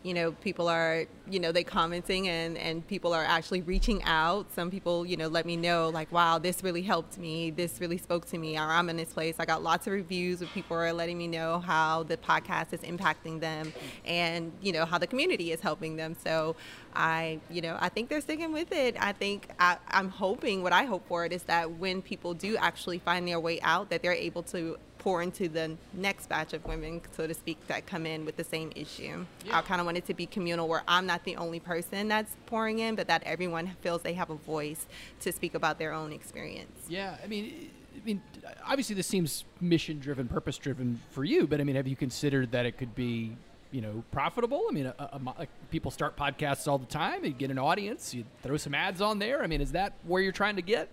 you 0.03 0.13
know, 0.13 0.32
people 0.32 0.68
are, 0.68 1.06
you 1.29 1.39
know, 1.39 1.51
they 1.51 1.63
commenting 1.63 2.29
and 2.29 2.58
and 2.58 2.88
people 2.88 3.13
are 3.13 3.24
actually 3.24 3.62
reaching 3.62 4.01
out. 4.03 4.51
Some 4.53 4.72
people, 4.72 5.06
you 5.06 5.18
know, 5.18 5.27
let 5.27 5.46
me 5.46 5.58
know 5.58 5.89
like, 5.89 6.12
wow, 6.12 6.39
this 6.39 6.63
really 6.63 6.82
helped 6.82 7.18
me. 7.18 7.51
This 7.51 7.82
really 7.82 7.98
spoke 7.98 8.25
to 8.27 8.38
me. 8.38 8.58
Or 8.58 8.62
I'm 8.62 8.89
in 8.89 8.98
this 8.98 9.12
place. 9.13 9.36
I 9.39 9.46
got 9.46 9.62
lots 9.62 9.88
of 9.88 9.94
reviews 9.94 10.39
where 10.39 10.50
people 10.50 10.77
are 10.77 10.94
letting 10.94 11.18
me 11.18 11.27
know 11.27 11.60
how 11.60 12.03
the 12.03 12.18
podcast 12.18 12.74
is 12.74 12.82
impacting 12.82 13.39
them, 13.39 13.74
and 14.06 14.51
you 14.62 14.72
know 14.72 14.86
how 14.86 14.98
the 14.98 15.08
community 15.08 15.51
is 15.51 15.62
helping 15.62 15.96
them. 15.96 16.15
So. 16.24 16.56
I, 16.96 17.39
you 17.51 17.62
know, 17.62 17.77
I 17.79 17.89
think 17.89 18.10
they're 18.10 18.20
sticking 18.20 18.51
with 18.51 18.72
it. 18.72 18.96
I 19.00 19.12
think 19.12 19.48
I, 19.60 19.77
I'm 19.89 20.10
hoping 20.10 20.63
what 20.63 20.74
I 20.74 20.86
hope 20.86 21.08
for 21.08 21.24
it 21.24 21.32
is 21.32 21.44
that 21.44 21.74
when 21.74 22.01
people 22.01 22.34
do 22.34 22.58
actually 22.58 22.98
find 22.98 23.27
their 23.27 23.39
way 23.39 23.62
out, 23.62 23.91
that 23.91 24.01
they're 24.01 24.12
able 24.12 24.41
to 24.44 24.77
pour 25.00 25.22
into 25.24 25.50
the 25.50 25.75
next 25.94 26.29
batch 26.29 26.53
of 26.53 26.63
women, 26.65 27.01
so 27.15 27.25
to 27.25 27.34
speak, 27.34 27.58
that 27.68 27.88
come 27.88 28.06
in 28.06 28.25
with 28.25 28.36
the 28.36 28.44
same 28.44 28.72
issue. 28.75 29.25
I 29.51 29.62
kind 29.62 29.82
of 29.82 29.86
want 29.86 29.98
it 29.98 30.06
to 30.08 30.13
be 30.13 30.25
communal, 30.25 30.68
where 30.68 30.84
I'm 30.88 31.06
not 31.06 31.24
the 31.24 31.38
only 31.38 31.60
person 31.60 32.10
that's 32.10 32.36
pouring 32.46 32.79
in, 32.79 32.96
but 32.96 33.08
that 33.08 33.24
everyone 33.24 33.75
feels 33.82 34.01
they 34.01 34.13
have 34.13 34.29
a 34.29 34.36
voice 34.36 34.86
to 35.22 35.32
speak 35.32 35.56
about 35.56 35.79
their 35.79 35.94
own 35.94 36.12
experience. 36.12 36.86
Yeah, 36.88 37.15
I 37.24 37.27
mean, 37.27 37.72
I 37.96 38.06
mean, 38.06 38.22
obviously 38.65 38.96
this 38.96 39.08
seems 39.08 39.46
mission-driven, 39.60 40.27
purpose-driven 40.27 41.00
for 41.12 41.24
you, 41.24 41.48
but 41.48 41.60
I 41.60 41.63
mean, 41.63 41.75
have 41.75 41.88
you 41.88 41.96
considered 41.96 42.51
that 42.51 42.65
it 42.65 42.77
could 42.77 42.94
be, 42.94 43.36
you 43.72 43.82
know, 43.82 44.03
profitable? 44.12 44.65
I 44.70 44.74
mean, 44.74 44.86
a, 44.86 44.94
a, 45.00 45.20
like 45.38 45.50
people 45.72 45.91
start 45.91 46.18
podcasts 46.18 46.68
all 46.68 46.77
the 46.77 46.86
time. 46.86 47.24
You 47.24 47.32
get 47.32 47.51
an 47.51 47.60
audience, 47.60 48.13
you 48.13 48.25
throw 48.44 48.58
some 48.58 48.75
ads 48.75 49.01
on 49.01 49.20
there. 49.20 49.44
I 49.44 49.48
mean, 49.48 49.62
is 49.62 49.72
that 49.72 49.94
where 50.03 50.22
you're 50.22 50.32
trying 50.32 50.58
to 50.58 50.62
get? 50.62 50.89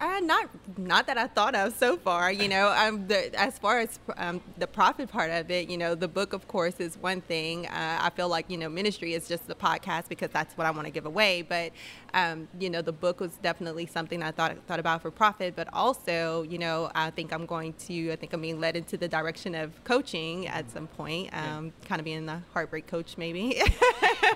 Uh, 0.00 0.18
not 0.20 0.48
not 0.78 1.06
that 1.06 1.18
I 1.18 1.26
thought 1.26 1.54
of 1.54 1.74
so 1.76 1.98
far. 1.98 2.32
You 2.32 2.48
know, 2.48 2.72
um, 2.74 3.06
the, 3.06 3.38
as 3.38 3.58
far 3.58 3.80
as 3.80 3.98
um, 4.16 4.40
the 4.56 4.66
profit 4.66 5.10
part 5.10 5.30
of 5.30 5.50
it, 5.50 5.68
you 5.68 5.76
know, 5.76 5.94
the 5.94 6.08
book, 6.08 6.32
of 6.32 6.48
course, 6.48 6.80
is 6.80 6.96
one 6.96 7.20
thing. 7.20 7.66
Uh, 7.66 7.98
I 8.00 8.08
feel 8.08 8.28
like 8.28 8.48
you 8.48 8.56
know, 8.56 8.70
ministry 8.70 9.12
is 9.12 9.28
just 9.28 9.46
the 9.46 9.54
podcast 9.54 10.08
because 10.08 10.30
that's 10.30 10.56
what 10.56 10.66
I 10.66 10.70
want 10.70 10.86
to 10.86 10.90
give 10.90 11.04
away. 11.04 11.42
But 11.42 11.72
um, 12.14 12.48
you 12.58 12.70
know, 12.70 12.80
the 12.80 12.92
book 12.92 13.20
was 13.20 13.32
definitely 13.42 13.84
something 13.84 14.22
I 14.22 14.30
thought 14.30 14.56
thought 14.66 14.80
about 14.80 15.02
for 15.02 15.10
profit. 15.10 15.54
But 15.54 15.68
also, 15.74 16.44
you 16.44 16.58
know, 16.58 16.90
I 16.94 17.10
think 17.10 17.30
I'm 17.32 17.44
going 17.44 17.74
to. 17.86 18.12
I 18.12 18.16
think 18.16 18.32
I'm 18.32 18.40
being 18.40 18.58
led 18.58 18.76
into 18.76 18.96
the 18.96 19.08
direction 19.08 19.54
of 19.54 19.84
coaching 19.84 20.46
at 20.48 20.70
some 20.70 20.86
point. 20.86 21.28
Um, 21.34 21.72
Kind 21.84 22.00
of 22.00 22.04
being 22.04 22.24
the 22.24 22.40
heartbreak 22.54 22.86
coach, 22.86 23.18
maybe. 23.18 23.60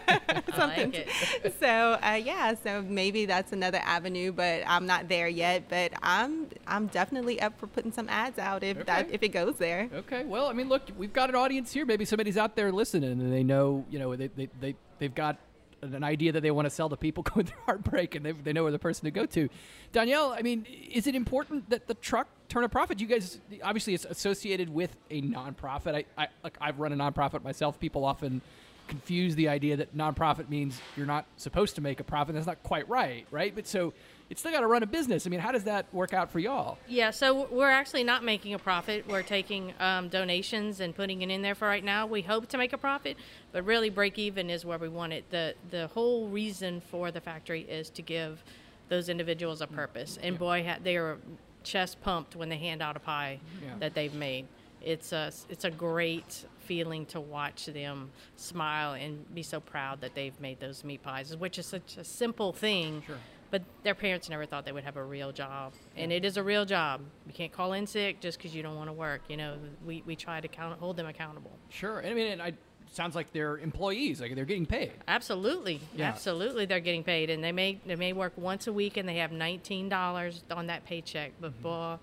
I 0.53 0.67
like 0.67 1.11
so 1.61 1.99
uh, 2.03 2.21
yeah, 2.23 2.55
so 2.63 2.83
maybe 2.83 3.27
that's 3.27 3.53
another 3.53 3.81
avenue, 3.85 4.33
but 4.33 4.63
I'm 4.67 4.87
not 4.87 5.09
there 5.09 5.29
yet. 5.29 5.54
Yet, 5.55 5.69
but 5.69 5.99
I'm 6.03 6.49
I'm 6.67 6.87
definitely 6.89 7.41
up 7.41 7.59
for 7.59 7.67
putting 7.67 7.93
some 7.93 8.09
ads 8.09 8.39
out 8.39 8.63
if 8.63 8.77
Okay. 8.79 8.85
that 8.85 9.11
if 9.11 9.23
it 9.23 9.29
goes 9.29 9.57
there. 9.57 9.89
Okay. 9.93 10.25
Well, 10.25 10.47
I 10.47 10.53
mean, 10.53 10.69
look, 10.69 10.83
we've 10.97 11.13
got 11.13 11.29
an 11.31 11.37
audience 11.37 11.73
here. 11.73 11.87
Maybe 11.87 12.05
somebody's 12.05 12.37
out 12.37 12.57
there 12.57 12.73
listening, 12.73 13.13
and 13.13 13.33
they 13.33 13.43
know, 13.43 13.85
you 13.91 13.99
know, 13.99 14.15
they 14.17 14.29
they, 14.29 14.49
they 14.61 14.75
they've 14.99 15.15
got 15.15 15.39
an 15.83 16.03
idea 16.03 16.33
that 16.33 16.41
they 16.41 16.51
want 16.51 16.65
to 16.65 16.71
sell 16.71 16.89
to 16.89 16.97
people 16.97 17.23
going 17.35 17.47
through 17.47 17.61
heartbreak, 17.67 18.15
and 18.15 18.25
they 18.25 18.33
they 18.33 18.53
know 18.53 18.63
where 18.65 18.73
the 18.73 18.79
person 18.79 19.05
to 19.05 19.11
go 19.11 19.27
to. 19.27 19.49
Danielle, 19.93 20.35
I 20.37 20.43
mean, 20.43 20.67
is 20.91 21.07
it 21.07 21.15
important 21.15 21.71
that 21.71 21.87
the 21.87 21.95
truck 21.95 22.29
turn 22.49 22.65
a 22.65 22.69
profit? 22.69 23.01
You 23.01 23.07
guys 23.07 23.41
obviously 23.63 23.95
it's 23.95 24.05
associated 24.05 24.69
with 24.71 24.97
a 25.11 25.23
nonprofit. 25.23 25.95
I 25.95 26.05
I 26.23 26.29
like 26.43 26.57
I've 26.61 26.79
run 26.81 26.93
a 26.93 26.97
nonprofit 26.97 27.43
myself. 27.45 27.79
People 27.79 28.05
often 28.05 28.41
confuse 28.87 29.35
the 29.35 29.49
idea 29.49 29.79
that 29.79 29.97
nonprofit 29.97 30.51
means 30.51 30.79
you're 30.95 31.07
not 31.07 31.25
supposed 31.39 31.75
to 31.75 31.81
make 31.81 32.01
a 32.01 32.05
profit. 32.05 32.35
That's 32.35 32.47
not 32.47 32.63
quite 32.63 32.87
right, 32.87 33.27
right? 33.31 33.55
But 33.55 33.67
so 33.67 33.95
it's 34.31 34.41
still 34.41 34.53
got 34.53 34.61
to 34.61 34.67
run 34.67 34.83
a 34.83 34.87
business. 34.87 35.27
I 35.27 35.31
mean, 35.31 35.41
how 35.41 35.53
does 35.53 35.65
that 35.65 35.93
work 35.93 36.13
out 36.15 36.31
for 36.31 36.39
y'all? 36.39 36.79
Yeah, 36.89 37.11
so 37.11 37.47
we're 37.51 37.71
actually 37.71 38.05
not 38.05 38.25
making 38.25 38.55
a 38.55 38.59
profit. 38.59 39.07
We're 39.09 39.23
taking 39.23 39.75
um, 39.81 40.09
donations 40.09 40.81
and 40.81 40.95
putting 40.95 41.23
it 41.23 41.31
in 41.31 41.43
there 41.43 41.55
for 41.55 41.69
right 41.69 41.85
now. 41.85 42.07
We 42.07 42.23
hope 42.23 42.49
to 42.49 42.59
make 42.59 42.73
a 42.73 42.79
profit, 42.79 43.17
but 43.53 43.65
really 43.65 43.91
break 43.91 44.19
even 44.19 44.51
is 44.51 44.65
where 44.65 44.79
we 44.79 44.89
want 44.89 45.13
it. 45.13 45.31
the 45.31 45.55
The 45.71 45.89
whole 45.89 46.29
reason 46.29 46.81
for 46.81 47.11
the 47.11 47.21
factory 47.21 47.63
is 47.63 47.91
to 47.91 48.03
give 48.03 48.43
those 48.89 49.09
individuals 49.09 49.61
a 49.61 49.67
purpose. 49.67 50.19
And 50.23 50.39
boy, 50.39 50.65
ha- 50.67 50.79
they 50.83 50.97
are 50.97 51.19
chest 51.63 52.01
pumped 52.03 52.37
when 52.37 52.49
they 52.49 52.59
hand 52.59 52.83
out 52.83 52.97
a 52.97 53.01
pie 53.01 53.41
Yeah. 53.63 53.71
that 53.81 53.95
they've 53.95 54.15
made. 54.15 54.47
It's 54.83 55.13
a 55.13 55.33
it's 55.49 55.65
a 55.65 55.71
great 55.71 56.45
feeling 56.61 57.07
to 57.07 57.21
watch 57.21 57.67
them 57.67 58.11
smile 58.37 58.93
and 58.95 59.33
be 59.35 59.43
so 59.43 59.61
proud 59.61 60.01
that 60.03 60.15
they've 60.15 60.39
made 60.41 60.61
those 60.61 60.83
meat 60.85 61.03
pies, 61.03 61.35
which 61.37 61.59
is 61.59 61.67
such 61.67 61.97
a 61.99 62.05
simple 62.05 62.53
thing. 62.53 63.03
Sure. 63.07 63.17
But 63.51 63.63
their 63.83 63.95
parents 63.95 64.29
never 64.29 64.47
thought 64.47 64.65
they 64.65 64.73
would 64.73 64.85
have 64.85 64.97
a 64.97 65.05
real 65.05 65.31
job, 65.33 65.73
and 65.97 66.13
it 66.13 66.25
is 66.25 66.37
a 66.37 66.43
real 66.43 66.65
job. 66.65 67.03
You 67.27 67.33
can't 67.33 67.53
call 67.53 67.73
in 67.73 67.87
sick 67.87 68.21
just 68.21 68.39
because 68.39 68.55
you 68.55 68.63
don't 68.63 68.77
want 68.77 68.89
to 68.89 68.93
work. 68.93 69.23
You 69.29 69.37
know, 69.37 69.57
we, 69.87 70.03
we 70.07 70.17
try 70.17 70.41
to 70.41 70.49
count, 70.49 70.79
hold 70.81 70.97
them 70.97 71.07
accountable. 71.07 71.53
Sure. 71.69 72.01
and 72.01 72.11
I 72.11 72.15
mean, 72.15 72.41
it 72.41 72.55
sounds 72.91 73.15
like 73.15 73.33
they're 73.33 73.59
employees, 73.59 74.21
like 74.21 74.35
they're 74.35 74.45
getting 74.45 74.67
paid. 74.67 74.93
Absolutely, 75.07 75.81
Yeah. 75.97 76.09
absolutely, 76.09 76.67
they're 76.67 76.81
getting 76.81 77.05
paid, 77.05 77.31
and 77.31 77.43
they 77.45 77.53
may 77.53 77.79
they 77.87 77.97
may 77.97 78.13
work 78.13 78.33
once 78.37 78.67
a 78.67 78.73
week, 78.73 78.97
and 78.97 79.09
they 79.09 79.17
have 79.17 79.31
nineteen 79.33 79.89
dollars 79.89 80.43
on 80.51 80.67
that 80.69 80.85
paycheck. 80.85 81.33
But 81.41 81.53
Mm-hmm. 81.53 81.63
boy, 81.63 81.97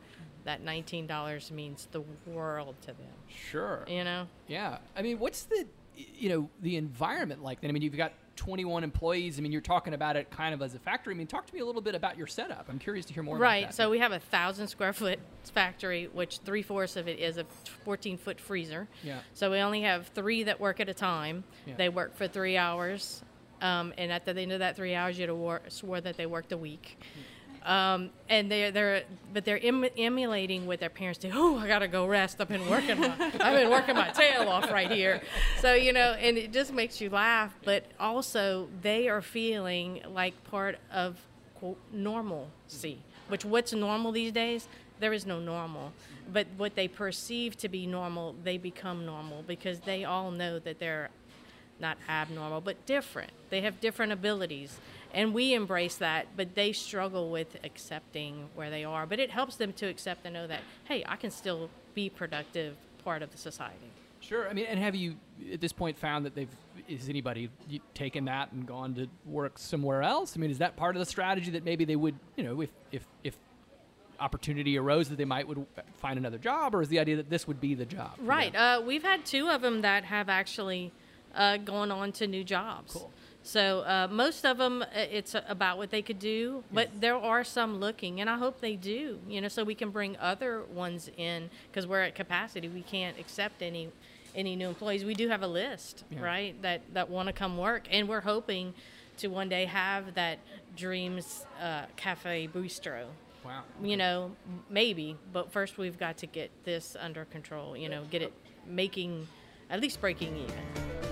that 0.46 0.62
nineteen 0.64 1.06
dollars 1.08 1.52
means 1.52 1.88
the 1.92 2.02
world 2.26 2.76
to 2.82 2.88
them. 2.88 3.14
Sure. 3.28 3.84
You 3.88 4.04
know. 4.04 4.28
Yeah. 4.48 4.78
I 4.96 5.02
mean, 5.02 5.20
what's 5.20 5.44
the 5.44 5.66
you 5.96 6.30
know 6.30 6.50
the 6.62 6.78
environment 6.78 7.44
like? 7.44 7.62
Then 7.62 7.70
I 7.70 7.74
mean, 7.74 7.84
you've 7.84 7.98
got 7.98 8.14
21 8.42 8.84
employees. 8.84 9.38
I 9.38 9.44
mean, 9.44 9.52
you're 9.52 9.62
talking 9.62 9.94
about 9.94 10.16
it 10.16 10.32
kind 10.32 10.56
of 10.56 10.64
as 10.64 10.74
a 10.74 10.80
factory. 10.80 11.14
I 11.14 11.18
mean, 11.18 11.28
talk 11.28 11.46
to 11.46 11.54
me 11.54 11.60
a 11.60 11.66
little 11.66 11.82
bit 11.82 11.94
about 11.94 12.18
your 12.18 12.26
setup. 12.26 12.66
I'm 12.70 12.80
curious 12.80 13.06
to 13.06 13.14
hear 13.14 13.22
more. 13.22 13.38
Right. 13.38 13.58
About 13.58 13.70
that. 13.70 13.76
So 13.76 13.92
we 13.92 14.00
have 14.00 14.12
a 14.14 14.18
thousand 14.20 14.68
square 14.68 14.94
foot 14.94 15.20
factory, 15.54 16.10
which 16.12 16.40
three 16.40 16.64
fourths 16.64 16.96
of 16.96 17.08
it 17.08 17.20
is 17.20 17.38
a 17.38 17.46
14 17.86 18.18
foot 18.18 18.42
freezer. 18.42 18.88
Yeah. 19.04 19.20
So 19.36 19.52
we 19.52 19.60
only 19.60 19.84
have 19.84 20.08
three 20.08 20.42
that 20.44 20.60
work 20.60 20.80
at 20.80 20.90
a 20.90 20.94
time. 20.96 21.44
Yeah. 21.68 21.76
They 21.78 21.90
work 21.90 22.16
for 22.16 22.28
three 22.28 22.58
hours, 22.58 23.22
um, 23.62 23.94
and 24.00 24.12
at 24.12 24.26
the 24.26 24.36
end 24.36 24.52
of 24.52 24.58
that 24.58 24.76
three 24.76 24.96
hours, 24.96 25.20
you'd 25.20 25.30
awar- 25.30 25.72
swore 25.72 26.02
that 26.02 26.18
they 26.18 26.26
worked 26.26 26.52
a 26.52 26.58
week. 26.58 27.00
Um, 27.64 28.10
and 28.28 28.50
they're 28.52 28.72
they're 28.72 29.04
but 29.34 29.46
they're 29.46 29.60
em- 29.62 29.86
emulating 29.98 30.66
what 30.66 30.80
their 30.80 30.90
parents 30.90 31.20
do. 31.20 31.30
Oh, 31.32 31.60
I 31.60 31.68
gotta 31.68 31.88
go 31.88 32.08
rest. 32.08 32.42
I've 32.42 32.48
been 32.50 32.68
working 32.70 33.00
my 33.00 33.14
I've 33.40 33.56
been 33.56 33.70
working 33.70 33.96
my 33.96 34.10
tail 34.10 34.50
off 34.50 34.72
right 34.72 34.90
here. 34.90 35.22
So 35.60 35.74
you 35.76 35.94
know, 35.94 36.14
and 36.20 36.38
it 36.38 36.52
just 36.52 36.74
makes 36.74 37.00
you 37.00 37.10
laugh. 37.12 37.54
But 37.64 37.86
also, 38.00 38.68
they 38.82 39.10
are 39.10 39.22
feeling 39.22 40.02
like 40.10 40.44
part 40.46 40.80
of 40.92 41.18
quote 41.60 41.78
normalcy. 41.94 42.98
Which 43.28 43.46
what's 43.46 43.74
normal 43.74 44.12
these 44.12 44.32
days? 44.32 44.68
There 45.00 45.14
is 45.14 45.26
no 45.26 45.40
normal. 45.40 45.94
But 46.32 46.48
what 46.58 46.76
they 46.76 46.88
perceive 46.88 47.58
to 47.58 47.70
be 47.70 47.86
normal, 47.86 48.36
they 48.44 48.58
become 48.58 49.06
normal 49.06 49.44
because 49.46 49.82
they 49.82 50.04
all 50.04 50.32
know 50.32 50.60
that 50.60 50.80
they're 50.80 51.10
not 51.80 51.98
abnormal, 52.08 52.62
but 52.62 52.86
different. 52.86 53.32
They 53.50 53.62
have 53.62 53.82
different 53.82 54.12
abilities. 54.12 54.80
And 55.14 55.34
we 55.34 55.54
embrace 55.54 55.96
that, 55.96 56.28
but 56.36 56.56
they 56.56 56.72
struggle 56.72 57.30
with 57.30 57.58
accepting 57.64 58.50
where 58.56 58.70
they 58.70 58.84
are. 58.84 59.06
But 59.06 59.20
it 59.20 59.32
helps 59.32 59.56
them 59.56 59.74
to 59.74 59.88
accept 59.88 60.26
and 60.26 60.34
know 60.34 60.48
that, 60.48 60.62
hey, 60.86 61.04
I 61.08 61.16
can 61.16 61.32
still 61.32 61.70
be 61.94 62.10
productive 62.10 62.76
part 63.04 63.22
of 63.22 63.32
the 63.32 63.38
society. 63.38 63.92
Sure. 64.22 64.48
I 64.48 64.54
mean, 64.54 64.66
and 64.66 64.80
have 64.80 64.96
you 64.96 65.16
at 65.52 65.60
this 65.60 65.74
point 65.74 65.98
found 65.98 66.26
that 66.26 66.36
they've 66.36 66.50
is 66.88 67.10
anybody 67.10 67.50
taken 67.94 68.26
that 68.26 68.52
and 68.52 68.66
gone 68.66 68.94
to 68.96 69.08
work 69.26 69.58
somewhere 69.58 70.04
else? 70.04 70.36
I 70.36 70.40
mean, 70.40 70.52
is 70.52 70.60
that 70.60 70.76
part 70.76 70.96
of 70.96 71.00
the 71.00 71.06
strategy 71.06 71.52
that 71.52 71.64
maybe 71.64 71.86
they 71.86 71.96
would, 71.96 72.16
you 72.36 72.44
know, 72.44 72.62
if 72.62 72.70
if 72.92 73.06
if 73.24 73.38
opportunity 74.20 74.78
arose 74.78 75.10
that 75.10 75.18
they 75.18 75.26
might 75.26 75.48
would 75.48 75.66
find 75.98 76.20
another 76.20 76.38
job, 76.38 76.76
or 76.76 76.82
is 76.82 76.90
the 76.90 77.00
idea 77.00 77.16
that 77.16 77.30
this 77.30 77.48
would 77.48 77.60
be 77.60 77.74
the 77.74 77.86
job? 77.86 78.12
Right. 78.20 78.56
Uh, 78.56 78.82
we've 78.86 79.04
had 79.04 79.26
two 79.26 79.50
of 79.50 79.62
them 79.62 79.82
that 79.82 80.06
have 80.06 80.30
actually 80.30 80.92
uh, 81.34 81.58
gone 81.58 81.92
on 81.92 82.12
to 82.14 82.28
new 82.28 82.44
jobs. 82.44 82.94
Cool. 82.94 83.12
So 83.44 83.80
uh, 83.82 84.08
most 84.12 84.46
of 84.46 84.58
them, 84.60 84.86
it's 84.94 85.36
about 85.48 85.78
what 85.78 85.90
they 85.90 86.02
could 86.04 86.20
do, 86.20 86.64
but 86.72 86.90
there 87.02 87.16
are 87.16 87.44
some 87.44 87.80
looking, 87.80 88.22
and 88.22 88.30
I 88.30 88.38
hope 88.38 88.62
they 88.62 88.76
do. 88.76 89.20
You 89.28 89.42
know, 89.42 89.48
so 89.48 89.64
we 89.64 89.74
can 89.76 89.90
bring 89.90 90.16
other 90.18 90.62
ones 90.72 91.10
in 91.18 91.50
because 91.72 91.88
we're 91.88 92.02
at 92.02 92.14
capacity. 92.16 92.68
We 92.68 92.82
can't 92.84 93.18
accept 93.20 93.62
any 93.62 93.90
any 94.36 94.56
new 94.56 94.70
employees. 94.70 95.04
We 95.04 95.14
do 95.14 95.28
have 95.28 95.42
a 95.44 95.48
list, 95.48 96.04
Yeah. 96.10 96.22
right, 96.22 96.62
that 96.62 96.82
that 96.94 97.10
want 97.10 97.28
to 97.28 97.34
come 97.34 97.58
work, 97.58 97.88
and 97.92 98.08
we're 98.08 98.22
hoping 98.22 98.74
to 99.18 99.28
one 99.28 99.50
day 99.50 99.66
have 99.66 100.14
that 100.14 100.40
Dreams 100.78 101.46
uh, 101.62 101.84
Cafe 101.98 102.48
Bistro 102.54 103.06
Wow. 103.44 103.64
you 103.84 103.98
know, 103.98 104.32
maybe, 104.70 105.18
but 105.34 105.52
first 105.52 105.78
we've 105.78 105.98
got 106.00 106.18
to 106.20 106.28
get 106.28 106.50
this 106.64 106.96
under 107.00 107.26
control, 107.26 107.76
you 107.76 107.90
know, 107.90 108.04
get 108.10 108.22
it 108.22 108.32
making, 108.68 109.28
at 109.70 109.82
least 109.82 110.00
breaking 110.00 110.38
even. 110.38 111.11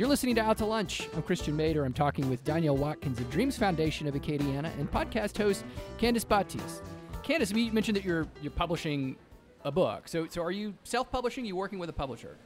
You're 0.00 0.08
listening 0.08 0.34
to 0.36 0.40
Out 0.40 0.56
to 0.56 0.64
Lunch. 0.64 1.06
I'm 1.14 1.20
Christian 1.20 1.58
Mader. 1.58 1.84
I'm 1.84 1.92
talking 1.92 2.30
with 2.30 2.42
Danielle 2.42 2.78
Watkins 2.78 3.20
of 3.20 3.28
Dreams 3.30 3.58
Foundation 3.58 4.06
of 4.06 4.14
Acadiana 4.14 4.72
and 4.78 4.90
podcast 4.90 5.36
host 5.36 5.62
Candice 5.98 6.26
Batiste. 6.26 6.82
Candice, 7.22 7.54
you 7.54 7.70
mentioned 7.70 7.98
that 7.98 8.04
you're 8.06 8.26
you're 8.40 8.50
publishing 8.50 9.14
a 9.62 9.70
book. 9.70 10.08
So 10.08 10.26
so 10.30 10.42
are 10.42 10.52
you 10.52 10.72
self-publishing? 10.84 11.44
Are 11.44 11.46
you 11.46 11.54
working 11.54 11.78
with 11.78 11.90
a 11.90 11.92
publisher? 11.92 12.38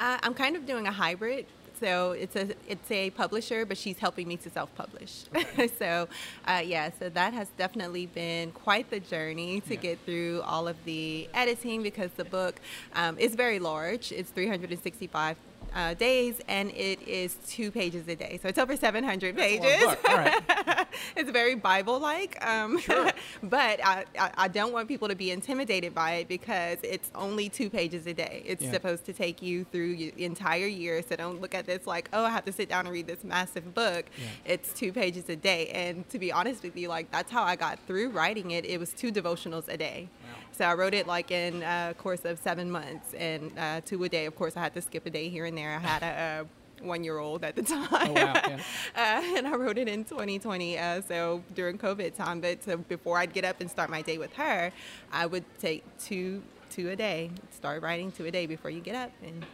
Uh, 0.00 0.16
I'm 0.22 0.32
kind 0.32 0.56
of 0.56 0.64
doing 0.64 0.86
a 0.86 0.90
hybrid. 0.90 1.44
So 1.78 2.12
it's 2.12 2.34
a 2.34 2.48
it's 2.66 2.90
a 2.90 3.10
publisher, 3.10 3.66
but 3.66 3.76
she's 3.76 3.98
helping 3.98 4.26
me 4.26 4.38
to 4.38 4.48
self-publish. 4.48 5.24
so, 5.78 6.08
uh, 6.48 6.62
yeah, 6.64 6.92
so 6.98 7.10
that 7.10 7.34
has 7.34 7.48
definitely 7.58 8.06
been 8.06 8.52
quite 8.52 8.88
the 8.88 9.00
journey 9.00 9.60
to 9.68 9.74
Yeah. 9.74 9.80
get 9.80 9.98
through 10.06 10.40
all 10.46 10.66
of 10.66 10.82
the 10.86 11.28
editing 11.34 11.82
because 11.82 12.10
the 12.12 12.24
book 12.24 12.58
um, 12.94 13.18
is 13.18 13.34
very 13.34 13.58
large. 13.58 14.12
It's 14.12 14.30
365 14.30 15.36
uh, 15.74 15.94
days, 15.94 16.40
and 16.48 16.70
it 16.70 17.00
is 17.02 17.36
two 17.48 17.70
pages 17.70 18.08
a 18.08 18.16
day. 18.16 18.38
So 18.42 18.48
it's 18.48 18.58
over 18.58 18.76
700 18.76 19.36
That's 19.36 19.52
a 19.52 19.56
long 19.56 19.62
pages. 19.62 19.96
All 20.08 20.16
right. 20.16 20.79
it's 21.16 21.30
very 21.30 21.54
Bible-like, 21.54 22.44
um, 22.44 22.78
Sure. 22.78 23.10
but 23.42 23.84
I, 23.84 24.04
I, 24.16 24.48
don't 24.48 24.72
want 24.72 24.88
people 24.88 25.08
to 25.08 25.14
be 25.14 25.30
intimidated 25.30 25.94
by 25.94 26.12
it 26.14 26.28
because 26.28 26.78
it's 26.82 27.10
only 27.14 27.48
two 27.48 27.70
pages 27.70 28.06
a 28.06 28.14
day. 28.14 28.42
It's 28.44 28.62
Yeah. 28.62 28.72
supposed 28.72 29.04
to 29.06 29.12
take 29.12 29.42
you 29.42 29.64
through 29.64 29.96
the 29.96 30.24
entire 30.24 30.66
year. 30.66 31.02
So 31.02 31.16
don't 31.16 31.40
look 31.40 31.54
at 31.54 31.66
this 31.66 31.86
like, 31.86 32.08
oh, 32.12 32.24
I 32.24 32.30
have 32.30 32.44
to 32.46 32.52
sit 32.52 32.68
down 32.68 32.86
and 32.86 32.92
read 32.92 33.06
this 33.06 33.24
massive 33.24 33.74
book. 33.74 34.06
Yeah. 34.18 34.52
It's 34.52 34.72
two 34.72 34.92
pages 34.92 35.28
a 35.28 35.36
day, 35.36 35.68
and 35.68 36.08
to 36.10 36.18
be 36.18 36.32
honest 36.32 36.62
with 36.62 36.76
you, 36.76 36.88
like 36.88 37.10
that's 37.10 37.30
how 37.30 37.42
I 37.42 37.56
got 37.56 37.78
through 37.86 38.10
writing 38.10 38.50
it. 38.52 38.64
It 38.64 38.78
was 38.80 38.92
two 38.92 39.12
devotionals 39.12 39.68
a 39.68 39.76
day. 39.76 40.08
Wow. 40.22 40.28
So 40.52 40.64
I 40.66 40.74
wrote 40.74 40.94
it 40.94 41.06
like 41.06 41.30
in 41.30 41.62
a 41.62 41.94
course 41.96 42.24
of 42.24 42.38
seven 42.38 42.70
months, 42.70 43.14
and 43.14 43.52
uh, 43.58 43.80
two 43.84 44.02
a 44.04 44.08
day. 44.08 44.26
Of 44.26 44.36
course, 44.36 44.56
I 44.56 44.60
had 44.60 44.74
to 44.74 44.82
skip 44.82 45.06
a 45.06 45.10
day 45.10 45.28
here 45.28 45.44
and 45.46 45.56
there. 45.56 45.74
I 45.74 45.78
had 45.78 46.02
a, 46.02 46.40
a 46.42 46.46
one-year-old 46.82 47.44
at 47.44 47.56
the 47.56 47.62
time, 47.74 47.88
Oh, 47.92 48.12
wow, 48.12 48.32
yeah. 48.34 48.60
uh, 48.96 49.36
and 49.36 49.46
I 49.46 49.54
wrote 49.56 49.78
it 49.78 49.88
in 49.88 50.04
2020. 50.04 50.78
Uh, 50.78 51.02
so 51.02 51.42
during 51.54 51.78
COVID 51.78 52.14
time, 52.14 52.40
but 52.40 52.62
so 52.62 52.76
before 52.76 53.18
I'd 53.18 53.32
get 53.32 53.44
up 53.44 53.60
and 53.60 53.70
start 53.70 53.90
my 53.90 54.02
day 54.02 54.18
with 54.18 54.32
her, 54.34 54.72
I 55.12 55.26
would 55.26 55.44
take 55.58 55.84
two 55.98 56.42
two 56.70 56.90
a 56.90 56.96
day. 56.96 57.30
Start 57.50 57.82
writing 57.82 58.12
two 58.12 58.26
a 58.26 58.30
day 58.30 58.46
before 58.46 58.70
you 58.70 58.80
get 58.80 58.94
up, 58.94 59.10
and 59.24 59.44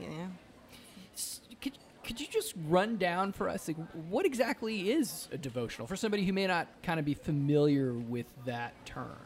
you 0.00 0.08
know. 0.08 0.28
Could, 1.60 1.78
could 2.04 2.20
you 2.20 2.26
just 2.26 2.52
run 2.68 2.96
down 2.96 3.32
for 3.32 3.48
us 3.48 3.68
like, 3.68 3.76
what 4.10 4.26
exactly 4.26 4.90
is 4.90 5.28
a 5.32 5.38
devotional 5.38 5.86
for 5.86 5.96
somebody 5.96 6.24
who 6.24 6.32
may 6.32 6.46
not 6.46 6.66
kind 6.82 6.98
of 6.98 7.06
be 7.06 7.14
familiar 7.14 7.92
with 7.94 8.26
that 8.44 8.74
term? 8.84 9.16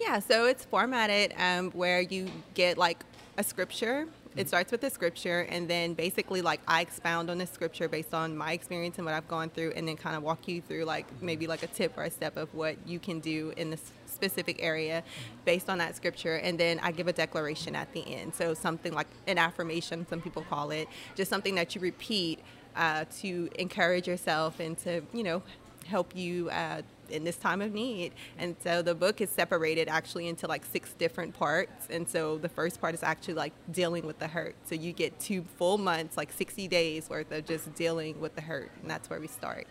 Yeah, 0.00 0.18
so 0.18 0.46
it's 0.46 0.64
formatted 0.64 1.34
um, 1.38 1.70
where 1.72 2.00
you 2.00 2.28
get 2.54 2.78
like 2.78 3.04
a 3.36 3.44
scripture. 3.44 4.06
It 4.36 4.48
starts 4.48 4.72
with 4.72 4.80
the 4.80 4.90
scripture, 4.90 5.46
and 5.48 5.68
then 5.68 5.94
basically, 5.94 6.42
like, 6.42 6.60
I 6.66 6.80
expound 6.80 7.30
on 7.30 7.38
the 7.38 7.46
scripture 7.46 7.88
based 7.88 8.12
on 8.12 8.36
my 8.36 8.52
experience 8.52 8.96
and 8.98 9.04
what 9.04 9.14
I've 9.14 9.28
gone 9.28 9.48
through, 9.48 9.72
and 9.76 9.86
then 9.86 9.96
kind 9.96 10.16
of 10.16 10.24
walk 10.24 10.48
you 10.48 10.60
through, 10.60 10.84
like, 10.84 11.06
maybe 11.22 11.46
like 11.46 11.62
a 11.62 11.68
tip 11.68 11.96
or 11.96 12.02
a 12.02 12.10
step 12.10 12.36
of 12.36 12.52
what 12.52 12.76
you 12.84 12.98
can 12.98 13.20
do 13.20 13.52
in 13.56 13.70
this 13.70 13.92
specific 14.06 14.56
area 14.60 15.04
based 15.44 15.70
on 15.70 15.78
that 15.78 15.94
scripture. 15.94 16.36
And 16.36 16.58
then 16.58 16.80
I 16.82 16.90
give 16.90 17.06
a 17.06 17.12
declaration 17.12 17.76
at 17.76 17.92
the 17.92 18.00
end. 18.12 18.34
So, 18.34 18.54
something 18.54 18.92
like 18.92 19.06
an 19.28 19.38
affirmation, 19.38 20.04
some 20.10 20.20
people 20.20 20.42
call 20.42 20.72
it, 20.72 20.88
just 21.14 21.30
something 21.30 21.54
that 21.54 21.76
you 21.76 21.80
repeat 21.80 22.40
uh, 22.74 23.04
to 23.20 23.48
encourage 23.56 24.08
yourself 24.08 24.58
and 24.58 24.76
to, 24.78 25.02
you 25.12 25.22
know, 25.22 25.42
help 25.86 26.16
you 26.16 26.50
uh, 26.50 26.82
in 27.10 27.24
this 27.24 27.36
time 27.36 27.60
of 27.60 27.72
need. 27.72 28.12
And 28.38 28.56
so 28.62 28.82
the 28.82 28.94
book 28.94 29.20
is 29.20 29.30
separated 29.30 29.88
actually 29.88 30.28
into 30.28 30.46
like 30.46 30.64
six 30.64 30.92
different 30.94 31.34
parts. 31.34 31.86
And 31.90 32.08
so 32.08 32.38
the 32.38 32.48
first 32.48 32.80
part 32.80 32.94
is 32.94 33.02
actually 33.02 33.34
like 33.34 33.52
dealing 33.70 34.06
with 34.06 34.18
the 34.18 34.28
hurt. 34.28 34.54
So 34.64 34.74
you 34.74 34.92
get 34.92 35.18
two 35.20 35.42
full 35.56 35.78
months, 35.78 36.16
like 36.16 36.32
60 36.32 36.68
days 36.68 37.08
worth 37.08 37.30
of 37.32 37.44
just 37.44 37.74
dealing 37.74 38.20
with 38.20 38.34
the 38.34 38.42
hurt. 38.42 38.70
And 38.82 38.90
that's 38.90 39.10
where 39.10 39.20
we 39.20 39.28
start. 39.28 39.66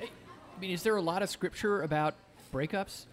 I 0.00 0.60
mean, 0.60 0.70
is 0.70 0.82
there 0.82 0.96
a 0.96 1.02
lot 1.02 1.22
of 1.22 1.30
scripture 1.30 1.82
about 1.82 2.14
breakups? 2.52 3.06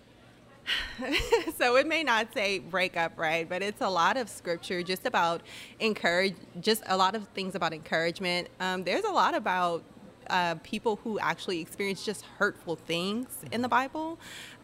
so 1.57 1.75
it 1.75 1.87
may 1.87 2.03
not 2.03 2.33
say 2.33 2.59
breakup, 2.59 3.17
right? 3.17 3.47
But 3.47 3.61
it's 3.61 3.81
a 3.81 3.89
lot 3.89 4.17
of 4.17 4.29
scripture 4.29 4.81
just 4.83 5.05
about 5.05 5.41
encourage, 5.79 6.35
just 6.61 6.83
a 6.87 6.97
lot 6.97 7.15
of 7.15 7.27
things 7.29 7.55
about 7.55 7.73
encouragement. 7.73 8.47
Um, 8.59 8.83
there's 8.83 9.03
a 9.03 9.11
lot 9.11 9.35
about 9.35 9.83
uh, 10.29 10.55
people 10.63 10.99
who 11.03 11.19
actually 11.19 11.61
experience 11.61 12.05
just 12.05 12.25
hurtful 12.37 12.75
things 12.75 13.27
in 13.51 13.61
the 13.61 13.69
Bible. 13.69 14.17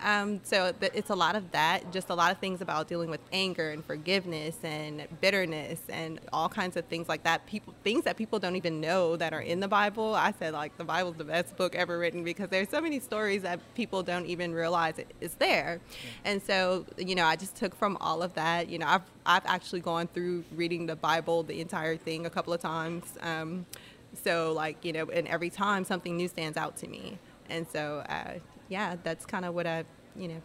Um, 0.04 0.40
so 0.44 0.74
it's 0.82 1.10
a 1.10 1.16
lot 1.16 1.36
of 1.36 1.52
that, 1.52 1.92
just 1.92 2.10
a 2.10 2.16
lot 2.16 2.32
of 2.32 2.40
things 2.40 2.62
about 2.62 2.88
dealing 2.88 3.10
with 3.10 3.22
anger 3.32 3.70
and 3.70 3.86
forgiveness 3.86 4.58
and 4.64 5.08
bitterness 5.22 5.80
and 5.90 6.20
all 6.34 6.50
kinds 6.50 6.76
of 6.76 6.86
things 6.86 7.08
like 7.08 7.24
that. 7.24 7.46
People 7.46 7.74
things 7.84 8.04
that 8.06 8.18
people 8.18 8.40
don't 8.40 8.56
even 8.56 8.82
know 8.82 9.16
that 9.16 9.34
are 9.34 9.42
in 9.42 9.60
the 9.60 9.68
Bible. 9.68 10.16
I 10.16 10.34
said 10.38 10.54
like 10.54 10.78
the 10.78 10.84
Bible's 10.84 11.18
the 11.18 11.24
best 11.24 11.56
book 11.56 11.76
ever 11.76 12.00
written 12.00 12.24
because 12.24 12.50
there's 12.50 12.70
so 12.70 12.82
many 12.82 13.00
stories 13.00 13.44
that 13.44 13.60
people 13.76 14.02
don't 14.02 14.26
even 14.26 14.54
realize 14.54 14.98
it 14.98 15.14
is 15.22 15.36
there. 15.36 15.80
Yeah. 15.92 16.32
And 16.32 16.42
so 16.42 16.86
you 16.98 17.16
know, 17.16 17.26
I 17.26 17.36
just 17.36 17.56
took 17.56 17.76
from 17.76 17.98
all 18.02 18.24
of 18.24 18.34
that. 18.34 18.70
You 18.70 18.80
know, 18.80 18.88
I've 18.88 19.04
I've 19.26 19.46
actually 19.46 19.82
gone 19.82 20.08
through 20.08 20.44
reading 20.56 20.88
the 20.88 20.96
Bible, 20.96 21.44
the 21.44 21.62
entire 21.62 21.96
thing, 21.96 22.26
a 22.26 22.30
couple 22.30 22.54
of 22.54 22.62
times. 22.62 23.04
Um, 23.22 23.66
so 24.14 24.54
like 24.54 24.84
you 24.84 24.94
know, 24.94 25.06
and 25.10 25.28
every 25.28 25.50
time 25.50 25.84
something 25.84 26.16
new 26.16 26.28
stands 26.28 26.58
out 26.58 26.78
to 26.78 26.88
me, 26.88 27.18
and 27.50 27.68
so 27.68 28.04
uh, 28.10 28.34
yeah, 28.70 28.96
that's 29.04 29.26
kind 29.26 29.46
of 29.46 29.54
what 29.54 29.68
I 29.68 29.84
you 30.16 30.28
know 30.28 30.42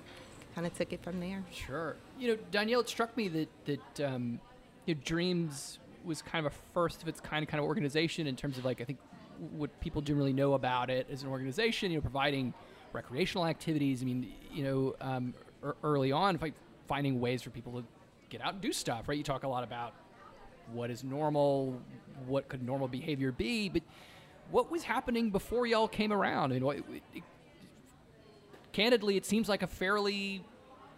kind 0.54 0.66
of 0.66 0.75
took 0.75 0.92
it 0.92 1.02
from 1.02 1.20
there. 1.20 1.44
Sure. 1.52 1.96
You 2.18 2.28
know, 2.28 2.38
Danielle, 2.50 2.80
it 2.80 2.88
struck 2.88 3.16
me 3.16 3.28
that 3.28 3.49
that 3.66 4.00
um, 4.00 4.40
Dreams 5.04 5.78
was 6.04 6.23
kind 6.23 6.46
of 6.46 6.52
a 6.52 6.56
first 6.73 7.02
of 7.02 7.08
its 7.08 7.20
kind 7.20 7.46
kind 7.46 7.61
of 7.61 7.66
organization 7.66 8.26
in 8.26 8.37
terms 8.37 8.58
of 8.58 8.64
like 8.64 8.80
I 8.80 8.85
think 8.85 8.99
what 9.50 9.78
people 9.80 10.00
generally 10.00 10.32
know 10.32 10.54
about 10.54 10.88
it 10.88 11.06
as 11.11 11.23
an 11.23 11.28
organization. 11.28 11.90
You 11.90 11.99
know, 11.99 12.02
providing 12.02 12.54
recreational 12.92 13.46
activities. 13.46 14.02
I 14.02 14.06
mean, 14.06 14.32
you 14.52 14.64
know, 14.64 14.96
um, 15.00 15.35
early 15.82 16.12
on, 16.12 16.38
finding 16.87 17.20
ways 17.20 17.42
for 17.42 17.50
people 17.50 17.73
to 17.73 17.85
get 18.30 18.40
out 18.40 18.54
and 18.54 18.62
do 18.62 18.73
stuff. 18.73 19.08
Right? 19.08 19.18
You 19.18 19.25
talk 19.25 19.44
a 19.44 19.49
lot 19.49 19.64
about 19.64 19.92
what 20.73 20.90
is 20.90 21.04
normal, 21.04 21.80
what 22.26 22.49
could 22.49 22.62
normal 22.62 22.88
behavior 22.88 23.32
be, 23.32 23.68
but 23.68 23.82
what 24.50 24.70
was 24.70 24.82
happening 24.82 25.30
before 25.30 25.66
y'all 25.66 25.88
came 25.88 26.12
around? 26.12 26.52
I 26.52 26.58
mean, 26.58 26.70
it, 26.70 27.02
it, 27.14 27.23
candidly, 28.73 29.16
it 29.16 29.26
seems 29.26 29.49
like 29.49 29.62
a 29.62 29.66
fairly 29.66 30.44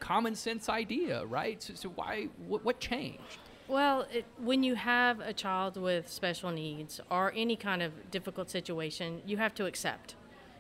common 0.01 0.35
sense 0.35 0.69
idea, 0.69 1.25
right? 1.25 1.63
So, 1.63 1.75
so 1.75 1.89
why? 1.91 2.29
What, 2.47 2.65
what, 2.65 2.81
changed? 2.81 3.39
Well, 3.69 4.07
it, 4.13 4.25
when 4.39 4.63
you 4.63 4.75
have 4.75 5.21
a 5.21 5.33
child 5.33 5.77
with 5.77 6.11
special 6.11 6.51
needs 6.51 7.01
or 7.11 7.33
any 7.37 7.57
kind 7.57 7.83
of 7.83 8.11
difficult 8.11 8.51
situation, 8.51 9.23
you 9.27 9.37
have 9.37 9.55
to 9.55 9.67
accept. 9.67 10.15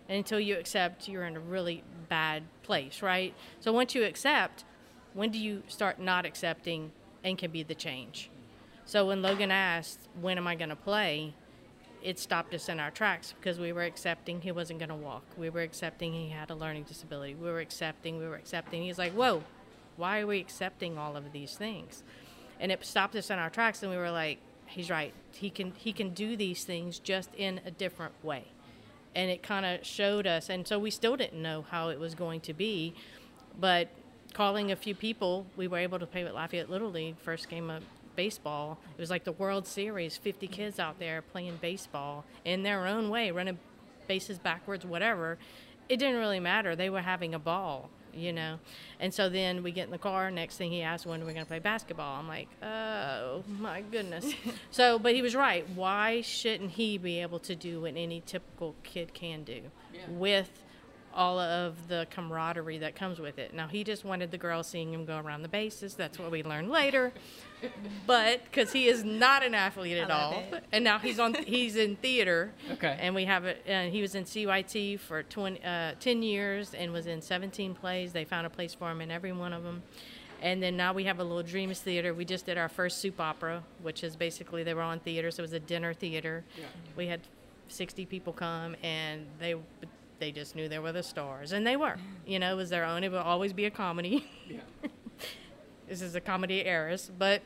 And 0.09 0.19
until 0.19 0.41
you 0.41 0.57
accept, 0.59 1.09
you're 1.09 1.25
in 1.25 1.37
a 1.37 1.41
really 1.41 1.83
bad 2.09 2.43
place, 2.63 3.03
right? 3.03 3.35
So 3.61 3.73
once 3.73 3.95
you 3.95 4.05
accept, 4.05 4.65
when 5.15 5.31
do 5.31 5.39
you 5.39 5.63
start 5.69 6.01
not 6.01 6.25
accepting 6.25 6.93
and 7.25 7.37
can 7.37 7.51
be 7.51 7.63
the 7.63 7.75
change? 7.75 8.31
So 8.89 9.05
when 9.05 9.21
Logan 9.21 9.51
asked, 9.51 10.09
when 10.19 10.39
am 10.39 10.47
I 10.47 10.55
going 10.55 10.71
to 10.71 10.77
play? 10.77 11.35
It 12.03 12.19
stopped 12.19 12.55
us 12.55 12.71
in 12.71 12.81
our 12.81 12.91
tracks 12.91 13.35
because 13.39 13.61
we 13.61 13.71
were 13.71 13.83
accepting 13.83 14.41
he 14.41 14.51
wasn't 14.51 14.79
going 14.79 14.89
to 14.89 14.95
walk. 14.95 15.25
We 15.37 15.51
were 15.51 15.61
accepting 15.61 16.15
he 16.15 16.31
had 16.31 16.49
a 16.49 16.55
learning 16.55 16.85
disability. 16.85 17.35
We 17.35 17.51
were 17.51 17.61
accepting, 17.61 18.17
we 18.17 18.27
were 18.27 18.37
accepting. 18.37 18.83
He's 18.83 18.97
like, 18.97 19.13
whoa, 19.13 19.45
why 19.99 20.21
are 20.21 20.27
we 20.27 20.41
accepting 20.41 20.97
all 20.97 21.19
of 21.19 21.33
these 21.33 21.55
things? 21.55 22.03
And 22.61 22.73
it 22.73 22.83
stopped 22.83 23.15
us 23.15 23.29
in 23.29 23.39
our 23.39 23.51
tracks, 23.51 23.83
and 23.83 23.93
we 23.93 23.99
were 23.99 24.11
like, 24.11 24.39
he's 24.65 24.89
right. 24.89 25.13
He 25.33 25.51
can 25.51 25.73
he 25.77 25.93
can 25.93 26.15
do 26.15 26.35
these 26.35 26.65
things 26.65 26.99
just 26.99 27.29
in 27.35 27.61
a 27.67 27.71
different 27.71 28.15
way, 28.25 28.45
and 29.15 29.31
it 29.31 29.43
kind 29.43 29.67
of 29.67 29.85
showed 29.87 30.27
us. 30.27 30.49
And 30.49 30.67
so 30.67 30.79
we 30.79 30.91
still 30.91 31.15
didn't 31.15 31.43
know 31.43 31.67
how 31.69 31.91
it 31.91 32.01
was 32.01 32.15
going 32.15 32.41
to 32.41 32.55
be, 32.55 32.95
but 33.61 33.89
calling 34.33 34.73
a 34.73 34.77
few 34.77 34.95
people, 34.95 35.45
we 35.59 35.69
were 35.69 35.79
able 35.79 35.99
to 35.99 36.07
play 36.07 36.25
with 36.25 36.33
Lafayette 36.33 36.71
Little 36.71 36.91
League 36.91 37.19
first 37.19 37.51
game 37.51 37.69
of 37.69 37.83
baseball. 38.19 38.79
It 38.97 39.01
was 39.01 39.11
like 39.11 39.23
the 39.23 39.31
World 39.31 39.65
Series, 39.65 40.17
50 40.17 40.49
kids 40.49 40.81
out 40.81 40.99
there 40.99 41.23
playing 41.23 41.57
baseball 41.63 42.25
in 42.45 42.65
their 42.65 42.85
own 42.85 43.11
way, 43.11 43.31
running 43.31 43.61
bases 44.09 44.41
backwards, 44.41 44.85
whatever. 44.85 45.39
It 45.89 45.99
didn't 45.99 46.19
really 46.19 46.41
matter. 46.41 46.75
They 46.75 46.91
were 46.91 47.01
having 47.01 47.33
a 47.33 47.39
ball, 47.39 47.91
you 48.13 48.33
know. 48.33 48.59
And 48.99 49.15
so 49.15 49.29
then 49.29 49.63
we 49.63 49.71
get 49.71 49.85
in 49.85 49.93
the 49.93 49.99
car. 49.99 50.33
Next 50.33 50.57
thing 50.57 50.73
he 50.73 50.83
asked, 50.83 51.07
when 51.07 51.23
are 51.23 51.27
we 51.27 51.33
going 51.33 51.45
to 51.45 51.49
play 51.49 51.61
basketball? 51.61 52.19
I'm 52.19 52.27
like, 52.27 52.49
oh 52.61 53.45
my 53.47 53.83
goodness. 53.83 54.35
so, 54.73 54.99
but 54.99 55.15
he 55.15 55.23
was 55.23 55.37
right. 55.37 55.65
Why 55.77 56.21
shouldn't 56.23 56.73
he 56.73 56.99
be 56.99 57.23
able 57.23 57.39
to 57.39 57.55
do 57.55 57.83
what 57.83 57.95
any 57.97 58.21
typical 58.27 58.75
kid 58.83 59.15
can 59.15 59.45
do 59.45 59.61
yeah. 59.95 60.01
with 60.11 60.51
all 61.15 61.39
of 61.39 61.89
the 61.89 62.07
camaraderie 62.11 62.79
that 62.79 62.95
comes 62.95 63.19
with 63.19 63.39
it. 63.39 63.53
Now 63.53 63.67
he 63.67 63.83
just 63.83 64.05
wanted 64.05 64.31
the 64.31 64.39
girls 64.39 64.69
seeing 64.69 64.93
him 64.93 65.05
go 65.05 65.19
around 65.19 65.43
the 65.43 65.49
bases. 65.49 65.95
That's 65.95 66.19
what 66.19 66.31
we 66.31 66.43
learned 66.43 66.71
later. 66.71 67.13
but 68.07 68.45
because 68.45 68.73
he 68.73 68.89
is 68.89 69.05
not 69.05 69.45
an 69.45 69.55
athlete 69.55 69.99
at 69.99 70.11
all, 70.11 70.43
it. 70.53 70.65
and 70.73 70.85
now 70.85 70.99
he's 70.99 71.19
on 71.19 71.35
he's 71.35 71.77
in 71.77 71.97
theater. 71.97 72.53
Okay. 72.73 72.97
And 73.01 73.15
we 73.15 73.25
have 73.25 73.45
it. 73.45 73.63
And 73.67 73.93
he 73.93 74.01
was 74.01 74.15
in 74.15 74.25
CYT 74.25 75.01
for 75.01 75.23
20, 75.23 75.65
uh, 75.65 75.93
10 76.01 76.23
years 76.23 76.75
and 76.75 76.93
was 76.93 77.07
in 77.07 77.21
17 77.21 77.75
plays. 77.75 78.13
They 78.13 78.25
found 78.25 78.47
a 78.47 78.51
place 78.51 78.75
for 78.75 78.91
him 78.91 79.01
in 79.01 79.11
every 79.11 79.33
one 79.33 79.53
of 79.53 79.63
them. 79.63 79.83
And 80.41 80.63
then 80.63 80.77
now 80.77 80.93
we 80.93 81.05
have 81.05 81.19
a 81.19 81.25
little 81.25 81.43
Dreams 81.43 81.81
Theater. 81.81 82.15
We 82.15 82.25
just 82.25 82.47
did 82.47 82.59
our 82.59 82.69
first 82.69 82.99
soup 82.99 83.21
opera, 83.21 83.63
which 83.83 84.05
is 84.05 84.15
basically 84.15 84.63
they 84.63 84.75
were 84.75 84.83
on 84.83 85.01
theater, 85.01 85.33
so 85.33 85.41
it 85.41 85.43
was 85.43 85.53
a 85.53 85.61
dinner 85.61 85.93
theater. 85.93 86.45
Yeah. 86.57 86.67
We 86.97 87.09
had 87.09 87.21
60 87.69 88.07
people 88.07 88.33
come, 88.33 88.77
and 88.83 89.27
they 89.41 89.57
they 90.19 90.33
just 90.33 90.57
knew 90.57 90.69
they 90.69 90.79
were 90.79 90.93
the 90.93 91.03
stars, 91.03 91.53
and 91.53 91.67
they 91.67 91.77
were. 91.77 91.97
You 92.27 92.39
know, 92.39 92.53
it 92.53 92.57
was 92.57 92.71
their 92.71 92.85
own. 92.85 93.05
It 93.05 93.11
would 93.13 93.21
always 93.21 93.53
be 93.53 93.65
a 93.67 93.71
comedy. 93.71 94.27
Yeah. 94.49 94.61
this 95.89 96.03
is 96.03 96.15
a 96.15 96.21
comedy 96.21 96.65
heiress, 96.65 97.11
but 97.19 97.43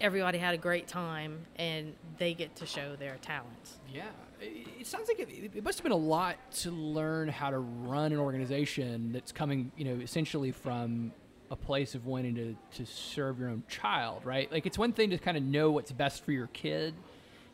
everybody 0.00 0.38
had 0.38 0.54
a 0.54 0.58
great 0.58 0.88
time, 0.88 1.46
and 1.56 1.94
they 2.18 2.34
get 2.34 2.56
to 2.56 2.66
show 2.66 2.96
their 2.96 3.16
talents. 3.22 3.78
Yeah, 3.92 4.02
it 4.40 4.86
sounds 4.86 5.08
like 5.08 5.20
it, 5.20 5.28
it 5.54 5.64
must 5.64 5.78
have 5.78 5.84
been 5.84 5.92
a 5.92 5.96
lot 5.96 6.36
to 6.52 6.70
learn 6.70 7.28
how 7.28 7.50
to 7.50 7.58
run 7.58 8.12
an 8.12 8.18
organization 8.18 9.12
that's 9.12 9.32
coming, 9.32 9.70
you 9.76 9.84
know, 9.84 10.00
essentially 10.02 10.50
from 10.50 11.12
a 11.50 11.56
place 11.56 11.94
of 11.94 12.06
wanting 12.06 12.34
to, 12.34 12.56
to 12.76 12.86
serve 12.86 13.38
your 13.38 13.50
own 13.50 13.62
child, 13.68 14.24
right? 14.24 14.50
Like 14.50 14.66
it's 14.66 14.78
one 14.78 14.92
thing 14.92 15.10
to 15.10 15.18
kind 15.18 15.36
of 15.36 15.42
know 15.42 15.70
what's 15.70 15.92
best 15.92 16.24
for 16.24 16.32
your 16.32 16.46
kid 16.48 16.94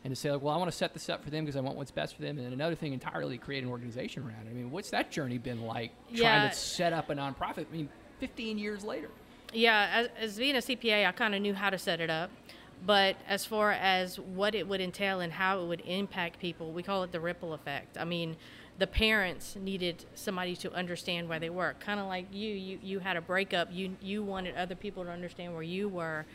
and 0.05 0.15
to 0.15 0.15
say 0.15 0.31
like, 0.31 0.41
well, 0.41 0.55
I 0.55 0.57
want 0.57 0.71
to 0.71 0.77
set 0.77 0.93
this 0.93 1.09
up 1.09 1.21
for 1.21 1.29
them 1.29 1.43
because 1.43 1.57
I 1.57 1.59
want 1.59 1.75
what's 1.75 1.91
best 1.91 2.15
for 2.15 2.21
them, 2.21 2.37
and 2.37 2.45
then 2.45 2.53
another 2.53 2.75
thing 2.75 2.93
entirely 2.93 3.37
create 3.37 3.63
an 3.63 3.69
organization 3.69 4.23
around 4.23 4.47
it. 4.47 4.51
I 4.51 4.53
mean, 4.53 4.71
what's 4.71 4.89
that 4.91 5.11
journey 5.11 5.37
been 5.37 5.61
like 5.61 5.91
yeah. 6.09 6.39
trying 6.39 6.49
to 6.49 6.55
set 6.55 6.93
up 6.93 7.09
a 7.09 7.15
nonprofit? 7.15 7.65
I 7.71 7.75
mean, 7.75 7.89
15 8.19 8.57
years 8.57 8.83
later. 8.83 9.09
Yeah, 9.53 9.89
as, 9.91 10.09
as 10.19 10.37
being 10.37 10.55
a 10.55 10.59
CPA, 10.59 11.07
I 11.07 11.11
kind 11.11 11.33
of 11.35 11.41
knew 11.41 11.53
how 11.53 11.69
to 11.69 11.77
set 11.77 11.99
it 11.99 12.09
up. 12.09 12.29
But 12.85 13.17
as 13.27 13.45
far 13.45 13.71
as 13.71 14.19
what 14.19 14.55
it 14.55 14.67
would 14.67 14.79
entail 14.79 15.19
and 15.19 15.33
how 15.33 15.61
it 15.61 15.65
would 15.65 15.81
impact 15.81 16.39
people, 16.39 16.71
we 16.71 16.81
call 16.81 17.03
it 17.03 17.11
the 17.11 17.19
ripple 17.19 17.53
effect. 17.53 17.97
I 17.97 18.05
mean, 18.05 18.37
the 18.77 18.87
parents 18.87 19.57
needed 19.57 20.05
somebody 20.15 20.55
to 20.57 20.71
understand 20.73 21.27
where 21.27 21.39
they 21.39 21.49
were. 21.49 21.75
Kind 21.81 21.99
of 21.99 22.05
like 22.05 22.27
you, 22.31 22.53
you, 22.53 22.79
you 22.81 22.99
had 22.99 23.17
a 23.17 23.21
breakup. 23.21 23.67
You, 23.69 23.97
you 24.01 24.23
wanted 24.23 24.55
other 24.55 24.75
people 24.75 25.03
to 25.03 25.09
understand 25.09 25.53
where 25.53 25.63
you 25.63 25.89
were 25.89 26.25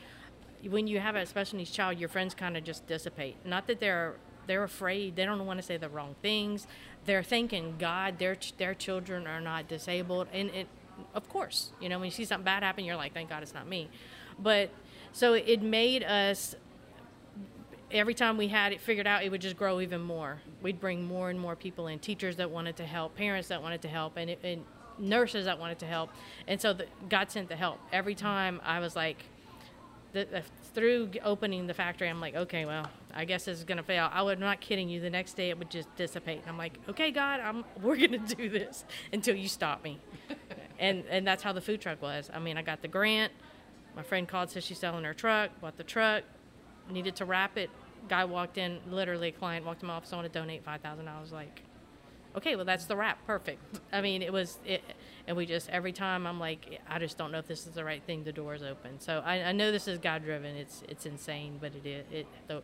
when 0.68 0.86
you 0.86 1.00
have 1.00 1.16
a 1.16 1.26
special 1.26 1.58
needs 1.58 1.70
child, 1.70 1.98
your 1.98 2.08
friends 2.08 2.34
kind 2.34 2.56
of 2.56 2.64
just 2.64 2.86
dissipate. 2.86 3.36
Not 3.44 3.66
that 3.66 3.80
they're 3.80 4.14
they're 4.46 4.64
afraid. 4.64 5.16
They 5.16 5.24
don't 5.24 5.44
want 5.46 5.58
to 5.58 5.62
say 5.62 5.78
the 5.78 5.88
wrong 5.88 6.16
things. 6.20 6.66
They're 7.06 7.22
thinking, 7.22 7.76
God, 7.78 8.18
their 8.18 8.36
their 8.58 8.74
children 8.74 9.26
are 9.26 9.40
not 9.40 9.68
disabled, 9.68 10.28
and 10.32 10.50
it, 10.50 10.68
of 11.14 11.28
course, 11.28 11.72
you 11.80 11.88
know, 11.88 11.98
when 11.98 12.06
you 12.06 12.10
see 12.10 12.24
something 12.24 12.44
bad 12.44 12.62
happen, 12.62 12.84
you're 12.84 12.96
like, 12.96 13.14
thank 13.14 13.28
God 13.28 13.42
it's 13.42 13.54
not 13.54 13.68
me. 13.68 13.88
But 14.38 14.70
so 15.12 15.34
it 15.34 15.62
made 15.62 16.02
us. 16.02 16.54
Every 17.90 18.14
time 18.14 18.36
we 18.36 18.48
had 18.48 18.72
it 18.72 18.80
figured 18.80 19.06
out, 19.06 19.22
it 19.22 19.30
would 19.30 19.40
just 19.40 19.56
grow 19.56 19.80
even 19.80 20.00
more. 20.00 20.40
We'd 20.62 20.80
bring 20.80 21.04
more 21.04 21.30
and 21.30 21.38
more 21.38 21.54
people 21.54 21.86
in, 21.86 22.00
teachers 22.00 22.36
that 22.36 22.50
wanted 22.50 22.76
to 22.78 22.84
help, 22.84 23.14
parents 23.14 23.48
that 23.48 23.62
wanted 23.62 23.82
to 23.82 23.88
help, 23.88 24.16
and, 24.16 24.30
and 24.42 24.64
nurses 24.98 25.44
that 25.44 25.60
wanted 25.60 25.78
to 25.80 25.86
help. 25.86 26.10
And 26.48 26.60
so 26.60 26.72
the, 26.72 26.86
God 27.08 27.30
sent 27.30 27.48
the 27.48 27.56
help. 27.56 27.78
Every 27.92 28.16
time 28.16 28.60
I 28.64 28.80
was 28.80 28.96
like, 28.96 29.24
the, 30.12 30.42
through 30.74 31.10
opening 31.22 31.66
the 31.66 31.74
factory, 31.74 32.08
I'm 32.08 32.20
like, 32.20 32.34
okay, 32.34 32.64
well, 32.64 32.88
I 33.12 33.24
guess 33.24 33.44
this 33.44 33.58
is 33.58 33.64
gonna 33.64 33.82
fail. 33.82 34.08
I 34.12 34.22
was 34.22 34.38
not 34.38 34.60
kidding 34.60 34.88
you. 34.88 35.00
The 35.00 35.10
next 35.10 35.34
day, 35.34 35.50
it 35.50 35.58
would 35.58 35.70
just 35.70 35.94
dissipate, 35.96 36.40
and 36.40 36.48
I'm 36.48 36.58
like, 36.58 36.78
okay, 36.88 37.10
God, 37.10 37.40
I'm 37.40 37.64
we're 37.82 37.96
gonna 37.96 38.18
do 38.18 38.48
this 38.48 38.84
until 39.12 39.36
you 39.36 39.48
stop 39.48 39.84
me. 39.84 39.98
And 40.78 41.04
and 41.08 41.26
that's 41.26 41.42
how 41.42 41.52
the 41.52 41.60
food 41.60 41.80
truck 41.80 42.02
was. 42.02 42.30
I 42.32 42.38
mean, 42.38 42.56
I 42.56 42.62
got 42.62 42.82
the 42.82 42.88
grant. 42.88 43.32
My 43.96 44.02
friend 44.02 44.26
called, 44.26 44.50
said 44.50 44.64
she's 44.64 44.78
selling 44.78 45.04
her 45.04 45.14
truck. 45.14 45.50
Bought 45.60 45.76
the 45.76 45.84
truck. 45.84 46.24
Needed 46.90 47.16
to 47.16 47.24
wrap 47.24 47.56
it. 47.56 47.70
Guy 48.08 48.24
walked 48.24 48.58
in, 48.58 48.80
literally 48.90 49.28
a 49.28 49.32
client 49.32 49.64
walked 49.64 49.82
in 49.82 49.88
my 49.88 49.94
office. 49.94 50.12
I 50.12 50.16
want 50.16 50.30
to 50.30 50.38
donate 50.38 50.64
five 50.64 50.80
thousand. 50.80 51.06
Was 51.06 51.32
like, 51.32 51.62
okay, 52.36 52.56
well 52.56 52.64
that's 52.64 52.86
the 52.86 52.96
wrap, 52.96 53.24
perfect. 53.26 53.80
I 53.92 54.00
mean, 54.00 54.22
it 54.22 54.32
was 54.32 54.58
it, 54.64 54.82
and 55.26 55.36
we 55.36 55.46
just 55.46 55.68
every 55.70 55.92
time 55.92 56.26
I'm 56.26 56.40
like, 56.40 56.80
I 56.88 56.98
just 56.98 57.16
don't 57.16 57.32
know 57.32 57.38
if 57.38 57.46
this 57.46 57.66
is 57.66 57.74
the 57.74 57.84
right 57.84 58.02
thing. 58.02 58.24
The 58.24 58.32
door's 58.32 58.62
open, 58.62 59.00
so 59.00 59.22
I, 59.24 59.42
I 59.44 59.52
know 59.52 59.72
this 59.72 59.88
is 59.88 59.98
God 59.98 60.24
driven. 60.24 60.56
It's 60.56 60.82
it's 60.88 61.06
insane, 61.06 61.58
but 61.60 61.72
it 61.74 61.86
is 61.86 62.04
it 62.12 62.26
the 62.48 62.62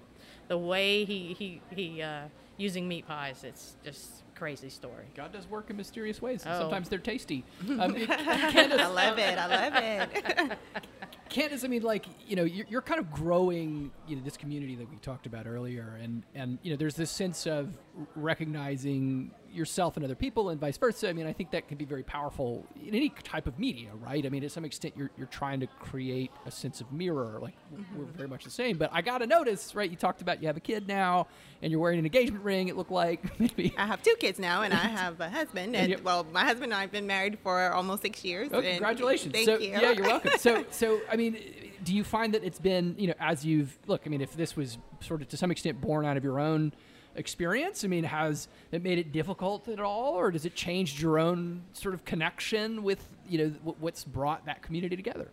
the 0.48 0.58
way 0.58 1.04
he 1.04 1.34
he 1.38 1.60
he 1.70 2.02
uh, 2.02 2.24
using 2.56 2.86
meat 2.88 3.06
pies. 3.06 3.44
It's 3.44 3.76
just 3.84 4.22
crazy 4.34 4.70
story. 4.70 5.04
God 5.14 5.32
does 5.32 5.46
work 5.48 5.68
in 5.68 5.76
mysterious 5.76 6.22
ways. 6.22 6.42
Oh. 6.46 6.60
Sometimes 6.60 6.88
they're 6.88 6.98
tasty. 6.98 7.44
Um, 7.70 7.94
I 8.08 8.86
love 8.88 9.18
it. 9.18 9.38
I 9.38 9.46
love 9.46 9.72
it. 9.76 10.58
Candice, 11.30 11.64
I 11.64 11.68
mean, 11.68 11.82
like 11.82 12.06
you 12.26 12.34
know, 12.36 12.42
you're, 12.42 12.66
you're 12.68 12.82
kind 12.82 12.98
of 12.98 13.10
growing, 13.12 13.92
you 14.08 14.16
know, 14.16 14.22
this 14.22 14.36
community 14.36 14.74
that 14.74 14.90
we 14.90 14.96
talked 14.96 15.26
about 15.26 15.46
earlier, 15.46 15.96
and 16.02 16.24
and 16.34 16.58
you 16.62 16.72
know, 16.72 16.76
there's 16.76 16.96
this 16.96 17.10
sense 17.10 17.46
of 17.46 17.72
recognizing 18.16 19.30
yourself 19.52 19.96
and 19.96 20.04
other 20.04 20.14
people, 20.14 20.50
and 20.50 20.60
vice 20.60 20.76
versa. 20.76 21.08
I 21.08 21.12
mean, 21.12 21.26
I 21.26 21.32
think 21.32 21.50
that 21.50 21.68
can 21.68 21.76
be 21.76 21.84
very 21.84 22.02
powerful 22.02 22.66
in 22.86 22.94
any 22.94 23.10
type 23.22 23.46
of 23.46 23.58
media, 23.58 23.90
right? 24.00 24.24
I 24.24 24.28
mean, 24.28 24.42
to 24.42 24.48
some 24.48 24.64
extent, 24.64 24.94
you're 24.96 25.10
you're 25.16 25.26
trying 25.26 25.60
to 25.60 25.66
create 25.66 26.30
a 26.46 26.50
sense 26.50 26.80
of 26.80 26.92
mirror. 26.92 27.38
Like 27.40 27.54
w- 27.70 27.86
we're 27.96 28.04
very 28.04 28.28
much 28.28 28.44
the 28.44 28.50
same. 28.50 28.78
But 28.78 28.90
I 28.92 29.02
got 29.02 29.18
to 29.18 29.26
notice, 29.26 29.74
right? 29.74 29.90
You 29.90 29.96
talked 29.96 30.22
about 30.22 30.40
you 30.40 30.46
have 30.46 30.56
a 30.56 30.60
kid 30.60 30.88
now, 30.88 31.26
and 31.62 31.70
you're 31.70 31.80
wearing 31.80 31.98
an 31.98 32.04
engagement 32.04 32.44
ring. 32.44 32.68
It 32.68 32.76
looked 32.76 32.90
like 32.90 33.38
maybe. 33.40 33.74
I 33.76 33.86
have 33.86 34.02
two 34.02 34.14
kids 34.18 34.38
now, 34.38 34.62
and 34.62 34.72
I 34.72 34.76
have 34.76 35.20
a 35.20 35.28
husband. 35.28 35.74
And 35.76 35.90
you- 35.90 36.00
well, 36.02 36.24
my 36.32 36.44
husband 36.44 36.64
and 36.64 36.74
I 36.74 36.82
have 36.82 36.92
been 36.92 37.06
married 37.06 37.38
for 37.42 37.72
almost 37.72 38.02
six 38.02 38.24
years. 38.24 38.50
Oh, 38.52 38.58
and 38.58 38.66
congratulations! 38.66 39.32
Thank 39.32 39.46
so, 39.46 39.58
you. 39.58 39.70
Yeah, 39.70 39.92
you're 39.92 40.06
welcome. 40.06 40.32
So, 40.38 40.64
so 40.70 41.00
I 41.10 41.16
mean, 41.16 41.38
do 41.84 41.94
you 41.94 42.04
find 42.04 42.34
that 42.34 42.44
it's 42.44 42.58
been, 42.58 42.94
you 42.98 43.08
know, 43.08 43.14
as 43.18 43.44
you've 43.44 43.78
look? 43.86 44.02
I 44.06 44.08
mean, 44.08 44.20
if 44.20 44.34
this 44.34 44.56
was 44.56 44.78
sort 45.00 45.22
of 45.22 45.28
to 45.28 45.36
some 45.36 45.50
extent 45.50 45.80
born 45.80 46.04
out 46.04 46.16
of 46.16 46.24
your 46.24 46.38
own 46.38 46.72
experience, 47.14 47.84
I 47.84 47.88
mean, 47.88 48.04
has 48.04 48.48
it 48.72 48.82
made 48.82 48.98
it 48.98 49.12
difficult 49.12 49.68
at 49.68 49.80
all, 49.80 50.14
or 50.14 50.30
does 50.30 50.44
it 50.44 50.54
change 50.54 51.02
your 51.02 51.18
own 51.18 51.62
sort 51.72 51.94
of 51.94 52.04
connection 52.04 52.82
with, 52.82 53.04
you 53.28 53.38
know, 53.38 53.48
wh- 53.64 53.82
what's 53.82 54.04
brought 54.04 54.46
that 54.46 54.62
community 54.62 54.96
together? 54.96 55.28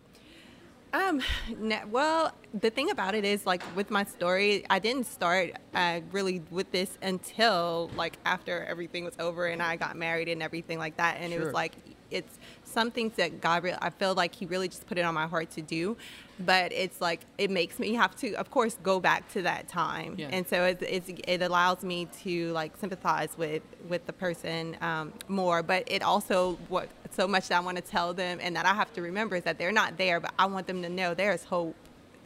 Um, 0.93 1.21
no, 1.59 1.79
well, 1.91 2.31
the 2.53 2.69
thing 2.69 2.89
about 2.91 3.13
it 3.13 3.25
is, 3.25 3.45
like, 3.45 3.61
with 3.75 3.91
my 3.91 4.05
story, 4.05 4.65
I 4.69 4.79
didn't 4.79 5.05
start 5.05 5.51
uh, 5.73 5.99
really 6.11 6.41
with 6.49 6.71
this 6.71 6.97
until 7.01 7.91
like 7.95 8.17
after 8.25 8.63
everything 8.65 9.03
was 9.03 9.13
over 9.19 9.47
and 9.47 9.61
I 9.61 9.75
got 9.75 9.95
married 9.97 10.29
and 10.29 10.41
everything 10.41 10.79
like 10.79 10.97
that. 10.97 11.17
And 11.19 11.33
it 11.33 11.39
was 11.39 11.53
like 11.53 11.73
it's 12.09 12.39
some 12.67 12.91
things 12.91 13.13
that 13.15 13.41
God, 13.41 13.63
re- 13.63 13.75
I 13.81 13.89
feel 13.89 14.13
like 14.13 14.35
He 14.35 14.45
really 14.45 14.67
just 14.67 14.85
put 14.87 14.97
it 14.97 15.01
on 15.05 15.13
my 15.13 15.27
heart 15.27 15.49
to 15.51 15.61
do. 15.61 15.97
But 16.39 16.71
it's 16.71 17.01
like 17.01 17.21
it 17.39 17.49
makes 17.49 17.79
me 17.79 17.95
have 17.95 18.15
to, 18.17 18.33
of 18.35 18.51
course, 18.51 18.77
go 18.83 18.99
back 18.99 19.27
to 19.33 19.41
that 19.41 19.67
time, 19.67 20.13
Yeah. 20.19 20.29
and 20.31 20.47
so 20.47 20.65
it's 20.65 21.09
it 21.27 21.41
allows 21.41 21.83
me 21.83 22.07
to 22.21 22.51
like 22.51 22.77
sympathize 22.77 23.29
with 23.37 23.63
with 23.89 24.05
the 24.05 24.13
person 24.13 24.77
um, 24.81 25.13
more. 25.27 25.63
But 25.63 25.85
it 25.87 26.03
also 26.03 26.59
what 26.69 26.89
so 27.11 27.27
much 27.27 27.47
that 27.47 27.57
I 27.57 27.61
want 27.61 27.77
to 27.77 27.83
tell 27.83 28.13
them 28.13 28.37
and 28.39 28.55
that 28.55 28.67
I 28.67 28.75
have 28.75 28.93
to 28.93 29.01
remember 29.01 29.35
is 29.37 29.43
that 29.45 29.57
they're 29.57 29.71
not 29.71 29.97
there, 29.97 30.19
but 30.19 30.31
I 30.37 30.45
want 30.45 30.67
them 30.67 30.83
to 30.83 30.89
know 30.89 31.15
there 31.15 31.31
is 31.33 31.43
hope. 31.43 31.75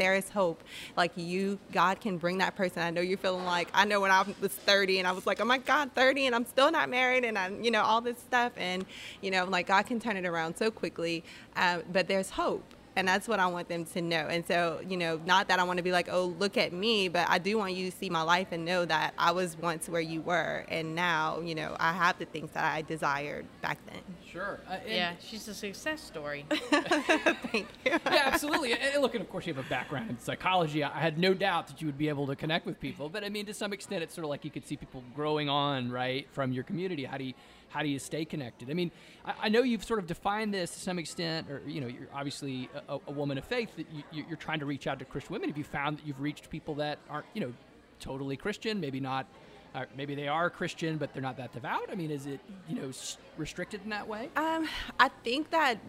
There 0.01 0.15
is 0.15 0.27
hope. 0.29 0.63
Like 0.97 1.11
you, 1.15 1.59
God 1.71 2.01
can 2.01 2.17
bring 2.17 2.39
that 2.39 2.55
person. 2.55 2.81
I 2.81 2.89
know 2.89 3.01
you're 3.01 3.19
feeling 3.19 3.45
like 3.45 3.67
I 3.71 3.85
know 3.85 4.01
when 4.01 4.09
I 4.09 4.25
was 4.41 4.51
30 4.51 4.97
and 4.97 5.07
I 5.07 5.11
was 5.11 5.27
like, 5.27 5.39
oh 5.39 5.45
my 5.45 5.59
God, 5.59 5.91
30 5.93 6.25
and 6.25 6.33
I'm 6.33 6.45
still 6.47 6.71
not 6.71 6.89
married 6.89 7.23
and 7.23 7.37
I'm, 7.37 7.63
you 7.63 7.69
know, 7.69 7.83
all 7.83 8.01
this 8.01 8.17
stuff. 8.17 8.51
And, 8.57 8.83
you 9.21 9.29
know, 9.29 9.45
like 9.45 9.67
God 9.67 9.85
can 9.85 9.99
turn 9.99 10.17
it 10.17 10.25
around 10.25 10.57
so 10.57 10.71
quickly. 10.71 11.23
Uh, 11.55 11.81
but 11.93 12.07
there's 12.07 12.31
hope. 12.31 12.63
And 12.95 13.07
that's 13.07 13.27
what 13.27 13.39
I 13.39 13.47
want 13.47 13.69
them 13.69 13.85
to 13.85 14.01
know. 14.01 14.27
And 14.29 14.45
so, 14.45 14.81
you 14.85 14.97
know, 14.97 15.19
not 15.25 15.47
that 15.47 15.59
I 15.59 15.63
want 15.63 15.77
to 15.77 15.83
be 15.83 15.91
like, 15.93 16.09
oh, 16.11 16.35
look 16.39 16.57
at 16.57 16.73
me, 16.73 17.07
but 17.07 17.25
I 17.29 17.37
do 17.37 17.57
want 17.57 17.73
you 17.73 17.89
to 17.89 17.95
see 17.95 18.09
my 18.09 18.21
life 18.21 18.47
and 18.51 18.65
know 18.65 18.83
that 18.85 19.13
I 19.17 19.31
was 19.31 19.57
once 19.57 19.87
where 19.87 20.01
you 20.01 20.21
were. 20.21 20.65
And 20.67 20.93
now, 20.93 21.39
you 21.39 21.55
know, 21.55 21.75
I 21.79 21.93
have 21.93 22.19
the 22.19 22.25
things 22.25 22.51
that 22.51 22.65
I 22.65 22.81
desired 22.81 23.45
back 23.61 23.77
then. 23.87 24.01
Sure. 24.29 24.59
Uh, 24.69 24.77
Yeah, 24.87 25.13
she's 25.19 25.47
a 25.47 25.53
success 25.53 26.01
story. 26.01 26.45
Thank 26.49 27.53
you. 27.53 27.65
yeah, 27.85 27.97
absolutely. 28.05 28.73
And 28.73 28.81
and 28.81 29.01
look, 29.01 29.13
and 29.13 29.21
of 29.21 29.29
course, 29.29 29.45
you 29.45 29.53
have 29.53 29.65
a 29.65 29.69
background 29.69 30.09
in 30.09 30.19
psychology. 30.19 30.83
I 30.83 30.89
I 30.97 30.99
had 31.01 31.17
no 31.17 31.33
doubt 31.33 31.67
that 31.67 31.81
you 31.81 31.87
would 31.87 31.97
be 31.97 32.09
able 32.09 32.27
to 32.27 32.35
connect 32.35 32.65
with 32.65 32.79
people. 32.79 33.09
But 33.09 33.23
I 33.23 33.29
mean, 33.29 33.45
to 33.47 33.53
some 33.53 33.73
extent, 33.73 34.03
it's 34.03 34.13
sort 34.13 34.23
of 34.23 34.29
like 34.29 34.45
you 34.45 34.51
could 34.51 34.65
see 34.67 34.77
people 34.77 35.03
growing 35.15 35.49
on, 35.49 35.89
right, 35.91 36.27
from 36.31 36.51
your 36.51 36.63
community. 36.63 37.05
How 37.05 37.17
do 37.17 37.23
you 37.23 37.33
how 37.71 37.81
do 37.81 37.89
you 37.89 37.99
stay 37.99 38.25
connected? 38.25 38.69
I 38.69 38.73
mean, 38.73 38.91
I, 39.25 39.33
I 39.43 39.49
know 39.49 39.63
you've 39.63 39.83
sort 39.83 39.99
of 39.99 40.07
defined 40.07 40.53
this 40.53 40.71
to 40.71 40.79
some 40.79 40.99
extent, 40.99 41.49
or 41.49 41.61
you 41.67 41.81
know, 41.81 41.87
you're 41.87 42.07
obviously 42.13 42.69
a, 42.87 42.99
a 43.07 43.11
woman 43.11 43.37
of 43.37 43.45
faith 43.45 43.75
that 43.77 43.87
you, 44.11 44.25
you're 44.27 44.37
trying 44.37 44.59
to 44.59 44.65
reach 44.65 44.87
out 44.87 44.99
to 44.99 45.05
Christian 45.05 45.33
women. 45.33 45.49
Have 45.49 45.57
you 45.57 45.63
found 45.63 45.97
that 45.97 46.05
you've 46.05 46.21
reached 46.21 46.49
people 46.49 46.75
that 46.75 46.99
aren't, 47.09 47.25
you 47.33 47.41
know, 47.41 47.53
totally 47.99 48.37
Christian? 48.37 48.79
Maybe 48.79 48.99
not. 48.99 49.25
Uh, 49.73 49.85
maybe 49.95 50.15
they 50.15 50.27
are 50.27 50.49
Christian, 50.49 50.97
but 50.97 51.13
they're 51.13 51.21
not 51.21 51.37
that 51.37 51.53
devout. 51.53 51.89
I 51.89 51.95
mean, 51.95 52.11
is 52.11 52.25
it 52.25 52.41
you 52.67 52.75
know 52.75 52.91
restricted 53.37 53.81
in 53.83 53.89
that 53.91 54.07
way? 54.07 54.29
Um, 54.35 54.67
I 54.99 55.09
think 55.23 55.49
that 55.51 55.79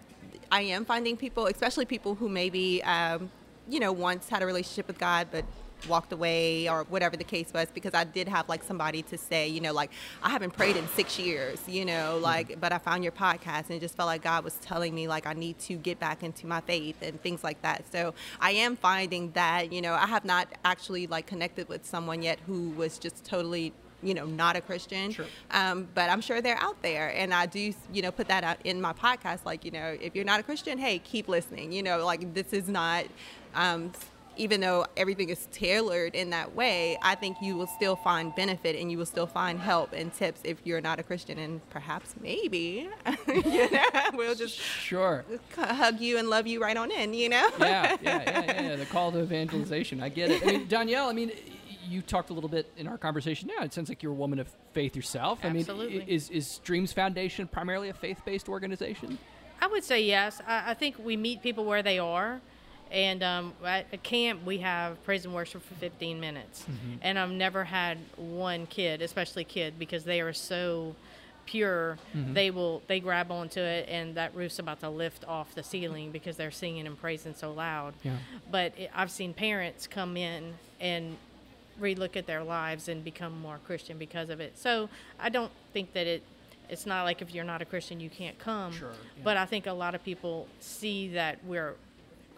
I 0.52 0.62
am 0.62 0.84
finding 0.84 1.16
people, 1.16 1.46
especially 1.46 1.84
people 1.84 2.14
who 2.14 2.28
maybe, 2.28 2.82
um, 2.84 3.30
you 3.68 3.80
know, 3.80 3.90
once 3.90 4.28
had 4.28 4.42
a 4.42 4.46
relationship 4.46 4.86
with 4.86 4.98
God, 4.98 5.28
but 5.32 5.44
walked 5.88 6.12
away 6.12 6.68
or 6.68 6.84
whatever 6.84 7.16
the 7.16 7.24
case 7.24 7.52
was 7.52 7.68
because 7.72 7.94
I 7.94 8.04
did 8.04 8.28
have 8.28 8.48
like 8.48 8.62
somebody 8.62 9.02
to 9.02 9.18
say, 9.18 9.48
you 9.48 9.60
know, 9.60 9.72
like 9.72 9.90
I 10.22 10.30
haven't 10.30 10.52
prayed 10.52 10.76
in 10.76 10.86
six 10.88 11.18
years, 11.18 11.60
you 11.66 11.84
know, 11.84 12.18
like 12.22 12.60
but 12.60 12.72
I 12.72 12.78
found 12.78 13.02
your 13.02 13.12
podcast 13.12 13.66
and 13.68 13.72
it 13.72 13.80
just 13.80 13.96
felt 13.96 14.06
like 14.06 14.22
God 14.22 14.44
was 14.44 14.54
telling 14.56 14.94
me 14.94 15.08
like 15.08 15.26
I 15.26 15.32
need 15.32 15.58
to 15.60 15.74
get 15.74 15.98
back 15.98 16.22
into 16.22 16.46
my 16.46 16.60
faith 16.60 16.96
and 17.02 17.20
things 17.22 17.42
like 17.44 17.60
that. 17.62 17.84
So 17.90 18.14
I 18.40 18.52
am 18.52 18.76
finding 18.76 19.32
that, 19.32 19.72
you 19.72 19.82
know, 19.82 19.94
I 19.94 20.06
have 20.06 20.24
not 20.24 20.48
actually 20.64 21.06
like 21.06 21.26
connected 21.26 21.68
with 21.68 21.84
someone 21.86 22.22
yet 22.22 22.38
who 22.46 22.70
was 22.70 22.98
just 22.98 23.24
totally 23.24 23.72
you 24.02 24.14
know, 24.14 24.26
not 24.26 24.56
a 24.56 24.60
Christian. 24.60 25.12
Sure. 25.12 25.26
Um, 25.52 25.88
but 25.94 26.10
I'm 26.10 26.20
sure 26.20 26.40
they're 26.40 26.60
out 26.60 26.82
there. 26.82 27.12
And 27.14 27.32
I 27.32 27.46
do, 27.46 27.72
you 27.92 28.02
know, 28.02 28.10
put 28.10 28.28
that 28.28 28.44
out 28.44 28.58
in 28.64 28.80
my 28.80 28.92
podcast. 28.92 29.44
Like, 29.44 29.64
you 29.64 29.70
know, 29.70 29.96
if 30.00 30.14
you're 30.14 30.24
not 30.24 30.40
a 30.40 30.42
Christian, 30.42 30.78
hey, 30.78 30.98
keep 30.98 31.28
listening. 31.28 31.72
You 31.72 31.82
know, 31.82 32.04
like 32.04 32.34
this 32.34 32.52
is 32.52 32.68
not, 32.68 33.04
um, 33.54 33.92
even 34.36 34.60
though 34.60 34.86
everything 34.96 35.28
is 35.30 35.46
tailored 35.52 36.14
in 36.14 36.30
that 36.30 36.54
way, 36.54 36.98
I 37.02 37.14
think 37.14 37.36
you 37.42 37.56
will 37.56 37.66
still 37.66 37.96
find 37.96 38.34
benefit 38.34 38.76
and 38.80 38.90
you 38.90 38.98
will 38.98 39.06
still 39.06 39.26
find 39.26 39.58
help 39.60 39.92
and 39.92 40.12
tips 40.14 40.40
if 40.44 40.58
you're 40.64 40.80
not 40.80 40.98
a 40.98 41.02
Christian. 41.02 41.38
And 41.38 41.60
perhaps 41.70 42.14
maybe, 42.20 42.88
you 43.28 43.70
know, 43.70 43.84
we'll 44.14 44.34
just 44.34 44.58
Sure. 44.58 45.24
hug 45.56 46.00
you 46.00 46.18
and 46.18 46.28
love 46.30 46.46
you 46.46 46.60
right 46.62 46.76
on 46.76 46.90
in, 46.90 47.14
you 47.14 47.28
know? 47.28 47.48
yeah, 47.58 47.96
yeah, 48.02 48.22
yeah, 48.22 48.22
yeah, 48.44 48.62
yeah. 48.62 48.76
The 48.76 48.86
call 48.86 49.12
to 49.12 49.20
evangelization. 49.22 50.02
I 50.02 50.08
get 50.08 50.30
it. 50.30 50.42
I 50.42 50.46
mean, 50.46 50.68
Danielle, 50.68 51.08
I 51.08 51.12
mean, 51.12 51.32
you 51.88 52.00
talked 52.00 52.30
a 52.30 52.32
little 52.32 52.48
bit 52.48 52.70
in 52.76 52.86
our 52.86 52.96
conversation 52.96 53.50
now. 53.56 53.64
It 53.64 53.74
sounds 53.74 53.88
like 53.88 54.02
you're 54.02 54.12
a 54.12 54.14
woman 54.14 54.38
of 54.38 54.48
faith 54.72 54.96
yourself. 54.96 55.40
I 55.42 55.48
mean, 55.50 55.58
Absolutely. 55.60 56.02
i- 56.02 56.06
is, 56.06 56.30
is 56.30 56.58
Dreams 56.64 56.92
Foundation 56.92 57.46
primarily 57.48 57.88
a 57.90 57.94
faith 57.94 58.22
based 58.24 58.48
organization? 58.48 59.18
I 59.60 59.66
would 59.66 59.84
say 59.84 60.02
yes. 60.02 60.40
I, 60.46 60.70
I 60.70 60.74
think 60.74 60.96
we 60.98 61.16
meet 61.16 61.42
people 61.42 61.64
where 61.64 61.82
they 61.82 61.98
are. 61.98 62.40
And 62.92 63.22
um, 63.22 63.54
at 63.64 63.86
a 63.92 63.96
camp, 63.96 64.44
we 64.44 64.58
have 64.58 65.02
praise 65.04 65.24
and 65.24 65.34
worship 65.34 65.62
for 65.64 65.74
15 65.74 66.20
minutes. 66.20 66.66
And 67.00 67.18
I've 67.18 67.30
never 67.30 67.64
had 67.64 67.96
one 68.16 68.66
kid, 68.66 69.00
especially 69.00 69.44
kid, 69.44 69.78
because 69.78 70.04
they 70.04 70.20
are 70.20 70.34
so 70.34 70.94
pure. 71.46 71.98
They 72.14 72.50
will 72.50 72.82
they 72.86 73.00
grab 73.00 73.32
onto 73.32 73.60
it, 73.60 73.88
and 73.88 74.14
that 74.16 74.34
roof's 74.34 74.58
about 74.58 74.80
to 74.80 74.90
lift 74.90 75.24
off 75.26 75.54
the 75.54 75.62
ceiling 75.62 76.10
because 76.12 76.36
they're 76.36 76.50
singing 76.50 76.86
and 76.86 77.00
praising 77.00 77.34
so 77.34 77.52
loud. 77.52 77.94
Yeah. 78.02 78.16
But 78.50 78.74
it, 78.78 78.90
I've 78.94 79.10
seen 79.10 79.32
parents 79.32 79.86
come 79.86 80.16
in 80.16 80.52
and 80.78 81.16
relook 81.80 82.16
at 82.16 82.26
their 82.26 82.44
lives 82.44 82.88
and 82.88 83.02
become 83.02 83.40
more 83.40 83.58
Christian 83.66 83.96
because 83.98 84.28
of 84.28 84.38
it. 84.40 84.58
So 84.58 84.90
I 85.18 85.30
don't 85.30 85.52
think 85.72 85.94
that 85.94 86.06
it. 86.06 86.22
It's 86.68 86.86
not 86.86 87.04
like 87.04 87.20
if 87.20 87.34
you're 87.34 87.44
not 87.44 87.60
a 87.60 87.64
Christian 87.64 88.00
you 88.00 88.08
can't 88.10 88.38
come. 88.38 88.72
Sure, 88.72 88.90
yeah. 88.90 89.22
But 89.24 89.36
I 89.36 89.46
think 89.46 89.66
a 89.66 89.72
lot 89.72 89.94
of 89.94 90.04
people 90.04 90.46
see 90.60 91.08
that 91.08 91.38
we're 91.44 91.74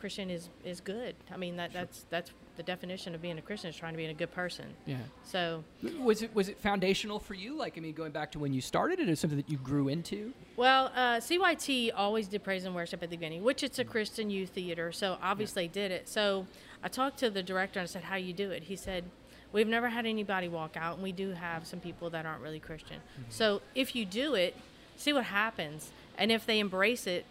Christian 0.04 0.28
is 0.28 0.50
is 0.66 0.82
good. 0.82 1.16
I 1.32 1.38
mean 1.38 1.56
that 1.56 1.72
that's 1.72 2.04
that's 2.10 2.30
the 2.58 2.62
definition 2.62 3.14
of 3.14 3.22
being 3.22 3.38
a 3.38 3.40
Christian 3.40 3.70
is 3.70 3.76
trying 3.76 3.94
to 3.94 3.96
be 3.96 4.04
a 4.04 4.12
good 4.12 4.30
person. 4.32 4.66
Yeah. 4.84 4.98
So 5.24 5.64
Was 5.98 6.20
it 6.20 6.34
was 6.34 6.50
it 6.50 6.60
foundational 6.60 7.18
for 7.18 7.32
you? 7.32 7.56
Like, 7.56 7.78
I 7.78 7.80
mean, 7.80 7.94
going 7.94 8.12
back 8.12 8.30
to 8.32 8.38
when 8.38 8.52
you 8.52 8.60
started 8.60 9.00
it, 9.00 9.08
is 9.08 9.18
something 9.18 9.38
that 9.38 9.48
you 9.48 9.56
grew 9.56 9.88
into? 9.88 10.34
Well, 10.56 10.92
uh, 10.94 11.20
CYT 11.20 11.92
always 11.96 12.28
did 12.28 12.44
praise 12.44 12.66
and 12.66 12.74
worship 12.74 13.02
at 13.02 13.08
the 13.08 13.16
beginning, 13.16 13.42
which 13.44 13.62
it's 13.62 13.78
a 13.78 13.84
Christian 13.84 14.28
youth 14.28 14.50
theater, 14.50 14.92
so 14.92 15.16
obviously 15.22 15.68
did 15.68 15.90
it. 15.90 16.06
So 16.06 16.46
I 16.82 16.88
talked 16.88 17.18
to 17.20 17.30
the 17.30 17.42
director 17.42 17.80
and 17.80 17.88
I 17.88 17.90
said, 17.90 18.02
"How 18.02 18.16
you 18.16 18.34
do 18.34 18.50
it?" 18.50 18.64
He 18.64 18.76
said, 18.76 19.04
"We've 19.52 19.66
never 19.66 19.88
had 19.88 20.04
anybody 20.04 20.48
walk 20.48 20.76
out, 20.76 20.96
and 20.96 21.02
we 21.02 21.12
do 21.12 21.30
have 21.30 21.66
some 21.66 21.80
people 21.80 22.10
that 22.10 22.26
aren't 22.26 22.42
really 22.42 22.60
Christian. 22.60 22.98
So 23.30 23.62
if 23.74 23.96
you 23.96 24.04
do 24.04 24.34
it, 24.34 24.54
see 24.96 25.14
what 25.14 25.24
happens, 25.24 25.92
and 26.18 26.30
if 26.30 26.44
they 26.44 26.58
embrace 26.58 27.06
it, 27.06 27.24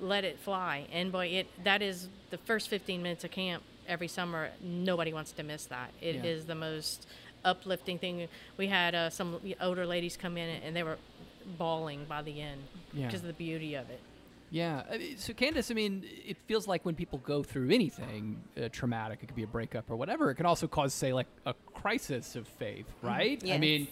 let 0.00 0.24
it 0.24 0.38
fly. 0.38 0.86
And 0.92 1.12
boy, 1.12 1.26
it 1.26 1.64
that 1.64 1.82
is 1.82 2.08
the 2.30 2.38
first 2.38 2.68
15 2.68 3.02
minutes 3.02 3.24
of 3.24 3.30
camp 3.30 3.62
every 3.88 4.08
summer. 4.08 4.50
Nobody 4.62 5.12
wants 5.12 5.32
to 5.32 5.42
miss 5.42 5.66
that. 5.66 5.90
It 6.00 6.16
is 6.24 6.42
Yeah. 6.42 6.48
the 6.48 6.54
most 6.54 7.06
uplifting 7.44 7.98
thing. 7.98 8.28
We 8.56 8.66
had 8.68 8.94
uh, 8.94 9.10
some 9.10 9.40
older 9.60 9.86
ladies 9.86 10.16
come 10.16 10.36
in 10.36 10.62
and 10.62 10.76
they 10.76 10.82
were 10.82 10.98
bawling 11.58 12.04
by 12.08 12.22
the 12.22 12.40
end 12.40 12.62
Yeah. 12.92 13.06
because 13.06 13.20
of 13.22 13.26
the 13.28 13.32
beauty 13.32 13.74
of 13.74 13.88
it. 13.90 14.00
Yeah. 14.50 14.82
I 14.90 14.98
mean, 14.98 15.16
So, 15.16 15.32
Candice, 15.32 15.70
I 15.70 15.74
mean, 15.74 16.04
it 16.26 16.36
feels 16.46 16.66
like 16.66 16.84
when 16.84 16.94
people 16.94 17.18
go 17.20 17.42
through 17.42 17.70
anything 17.70 18.42
uh, 18.60 18.68
traumatic, 18.70 19.20
it 19.22 19.26
could 19.26 19.36
be 19.36 19.44
a 19.44 19.46
breakup 19.48 19.90
or 19.90 19.96
whatever, 19.96 20.30
it 20.30 20.34
can 20.34 20.46
also 20.46 20.66
cause, 20.66 20.92
say, 20.92 21.12
like 21.12 21.28
a 21.46 21.54
crisis 21.74 22.36
of 22.36 22.46
faith, 22.48 22.86
right? 23.00 23.42
I 23.48 23.58
mean, 23.58 23.86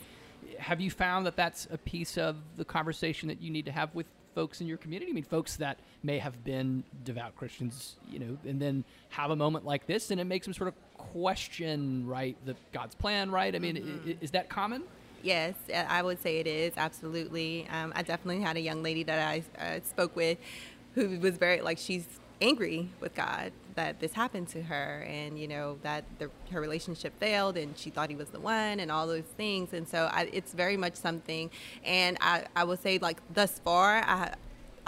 have 0.58 0.80
you 0.80 0.90
found 0.90 1.26
that 1.26 1.36
that's 1.36 1.66
a 1.70 1.78
piece 1.78 2.18
of 2.18 2.36
the 2.56 2.64
conversation 2.64 3.28
that 3.28 3.40
you 3.40 3.50
need 3.50 3.66
to 3.66 3.72
have 3.72 3.94
with 3.94 4.06
folks 4.34 4.60
in 4.60 4.66
your 4.66 4.78
community? 4.78 5.10
I 5.10 5.14
mean, 5.14 5.24
folks 5.24 5.56
that 5.56 5.78
may 6.02 6.18
have 6.18 6.44
been 6.44 6.84
devout 7.04 7.36
Christians, 7.36 7.96
you 8.08 8.18
know, 8.18 8.38
and 8.46 8.60
then 8.60 8.84
have 9.10 9.30
a 9.30 9.36
moment 9.36 9.64
like 9.64 9.86
this, 9.86 10.10
and 10.10 10.20
it 10.20 10.24
makes 10.24 10.46
them 10.46 10.54
sort 10.54 10.68
of 10.68 10.74
question, 10.96 12.06
right, 12.06 12.36
the 12.44 12.56
God's 12.72 12.94
plan, 12.94 13.30
right? 13.30 13.54
I 13.54 13.58
mean, 13.58 13.76
mm-hmm. 13.76 14.12
is 14.20 14.30
that 14.32 14.48
common? 14.48 14.82
Yes, 15.22 15.54
I 15.74 16.02
would 16.02 16.22
say 16.22 16.38
it 16.38 16.46
is 16.46 16.72
absolutely. 16.76 17.66
Um, 17.70 17.92
I 17.96 18.02
definitely 18.02 18.42
had 18.42 18.56
a 18.56 18.60
young 18.60 18.82
lady 18.82 19.02
that 19.02 19.18
I 19.18 19.42
uh, 19.60 19.80
spoke 19.82 20.14
with 20.14 20.38
who 20.94 21.18
was 21.18 21.36
very 21.38 21.60
like 21.60 21.78
she's 21.78 22.06
angry 22.40 22.88
with 23.00 23.14
God 23.14 23.52
that 23.78 24.00
this 24.00 24.12
happened 24.12 24.48
to 24.48 24.60
her 24.60 25.06
and 25.08 25.38
you 25.38 25.46
know 25.46 25.78
that 25.82 26.04
the, 26.18 26.28
her 26.50 26.60
relationship 26.60 27.16
failed 27.20 27.56
and 27.56 27.78
she 27.78 27.90
thought 27.90 28.10
he 28.10 28.16
was 28.16 28.28
the 28.30 28.40
one 28.40 28.80
and 28.80 28.90
all 28.90 29.06
those 29.06 29.30
things. 29.36 29.72
And 29.72 29.86
so 29.86 30.10
I, 30.12 30.28
it's 30.32 30.52
very 30.52 30.76
much 30.76 30.96
something 30.96 31.48
and 31.84 32.18
I, 32.20 32.46
I 32.56 32.64
would 32.64 32.82
say 32.82 32.98
like 32.98 33.20
thus 33.32 33.60
far 33.60 34.02
I, 34.04 34.34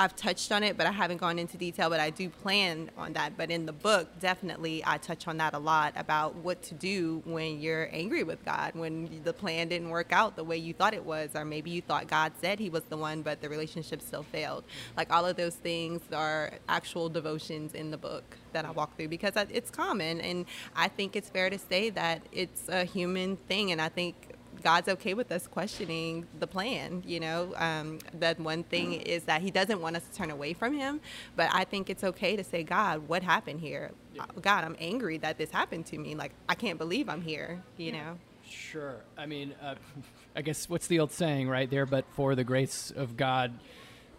I've 0.01 0.17
touched 0.17 0.51
on 0.51 0.63
it, 0.63 0.79
but 0.79 0.87
I 0.87 0.93
haven't 0.93 1.19
gone 1.19 1.39
into 1.39 1.59
detail. 1.59 1.91
But 1.91 2.01
I 2.01 2.09
do 2.09 2.31
plan 2.31 2.91
on 2.97 3.13
that. 3.13 3.37
But 3.37 3.51
in 3.51 3.67
the 3.67 3.73
book, 3.73 4.09
definitely, 4.19 4.83
I 4.87 4.97
touch 4.97 5.29
on 5.29 5.37
that 5.37 5.53
a 5.53 5.59
lot 5.59 5.93
about 5.95 6.37
what 6.37 6.63
to 6.65 6.75
do 6.75 7.21
when 7.27 7.61
you're 7.61 7.91
angry 7.93 8.23
with 8.23 8.43
God, 8.43 8.73
when 8.75 9.21
the 9.25 9.35
plan 9.35 9.69
didn't 9.69 9.91
work 9.91 10.11
out 10.11 10.37
the 10.37 10.45
way 10.45 10.57
you 10.57 10.73
thought 10.73 10.95
it 10.95 11.05
was, 11.05 11.29
or 11.35 11.45
maybe 11.45 11.71
you 11.71 11.83
thought 11.83 12.07
God 12.09 12.33
said 12.41 12.59
He 12.59 12.71
was 12.71 12.83
the 12.85 12.97
one, 12.97 13.21
but 13.21 13.43
the 13.43 13.51
relationship 13.51 14.01
still 14.01 14.23
failed. 14.23 14.65
Like 14.97 15.13
all 15.13 15.27
of 15.27 15.37
those 15.37 15.57
things 15.57 16.01
are 16.15 16.53
actual 16.67 17.11
devotions 17.11 17.75
in 17.75 17.91
the 17.91 17.99
book 17.99 18.39
that 18.53 18.65
I 18.65 18.71
walk 18.71 18.97
through 18.97 19.09
because 19.09 19.35
it's 19.51 19.71
common, 19.71 20.23
and 20.23 20.47
I 20.75 20.89
think 20.89 21.15
it's 21.15 21.29
fair 21.29 21.51
to 21.51 21.59
say 21.59 21.91
that 21.91 22.23
it's 22.33 22.71
a 22.71 22.85
human 22.85 23.37
thing, 23.37 23.71
and 23.71 23.83
I 23.83 23.91
think 23.91 24.30
God's 24.63 24.89
okay 24.89 25.15
with 25.15 25.33
us 25.33 25.47
questioning 25.47 26.27
the 26.39 26.47
plan. 26.47 27.03
You 27.07 27.21
know, 27.21 27.55
um, 27.57 27.99
that 28.15 28.39
one 28.39 28.63
thing 28.65 28.95
is 28.95 29.25
that 29.25 29.43
He 29.43 29.51
doesn't 29.51 29.81
want 29.81 29.97
us 29.97 30.03
to 30.07 30.17
turn 30.17 30.31
away 30.31 30.53
from 30.53 30.75
Him, 30.75 31.01
but 31.37 31.51
I 31.53 31.65
think 31.65 31.91
it's 31.91 32.05
okay 32.05 32.37
to 32.37 32.45
say, 32.45 32.63
God, 32.63 33.09
what 33.09 33.23
happened 33.23 33.61
here? 33.61 33.91
Yeah. 34.15 34.27
God, 34.41 34.65
I'm 34.65 34.77
angry 34.79 35.19
that 35.19 35.39
this 35.39 35.51
happened 35.51 35.87
to 35.87 35.99
me. 35.99 36.15
Like, 36.15 36.33
I 36.49 36.55
can't 36.55 36.79
believe 36.79 37.09
I'm 37.09 37.23
here. 37.23 37.63
You 37.77 37.93
know. 37.93 38.19
Sure. 38.49 38.97
I 39.17 39.27
mean, 39.27 39.55
uh, 39.63 39.77
I 40.37 40.43
guess 40.43 40.69
what's 40.69 40.87
the 40.87 41.01
old 41.01 41.13
saying, 41.13 41.49
right 41.49 41.71
there? 41.71 41.87
But 41.87 42.05
for 42.13 42.35
the 42.35 42.45
grace 42.45 42.93
of 42.95 43.17
God, 43.17 43.53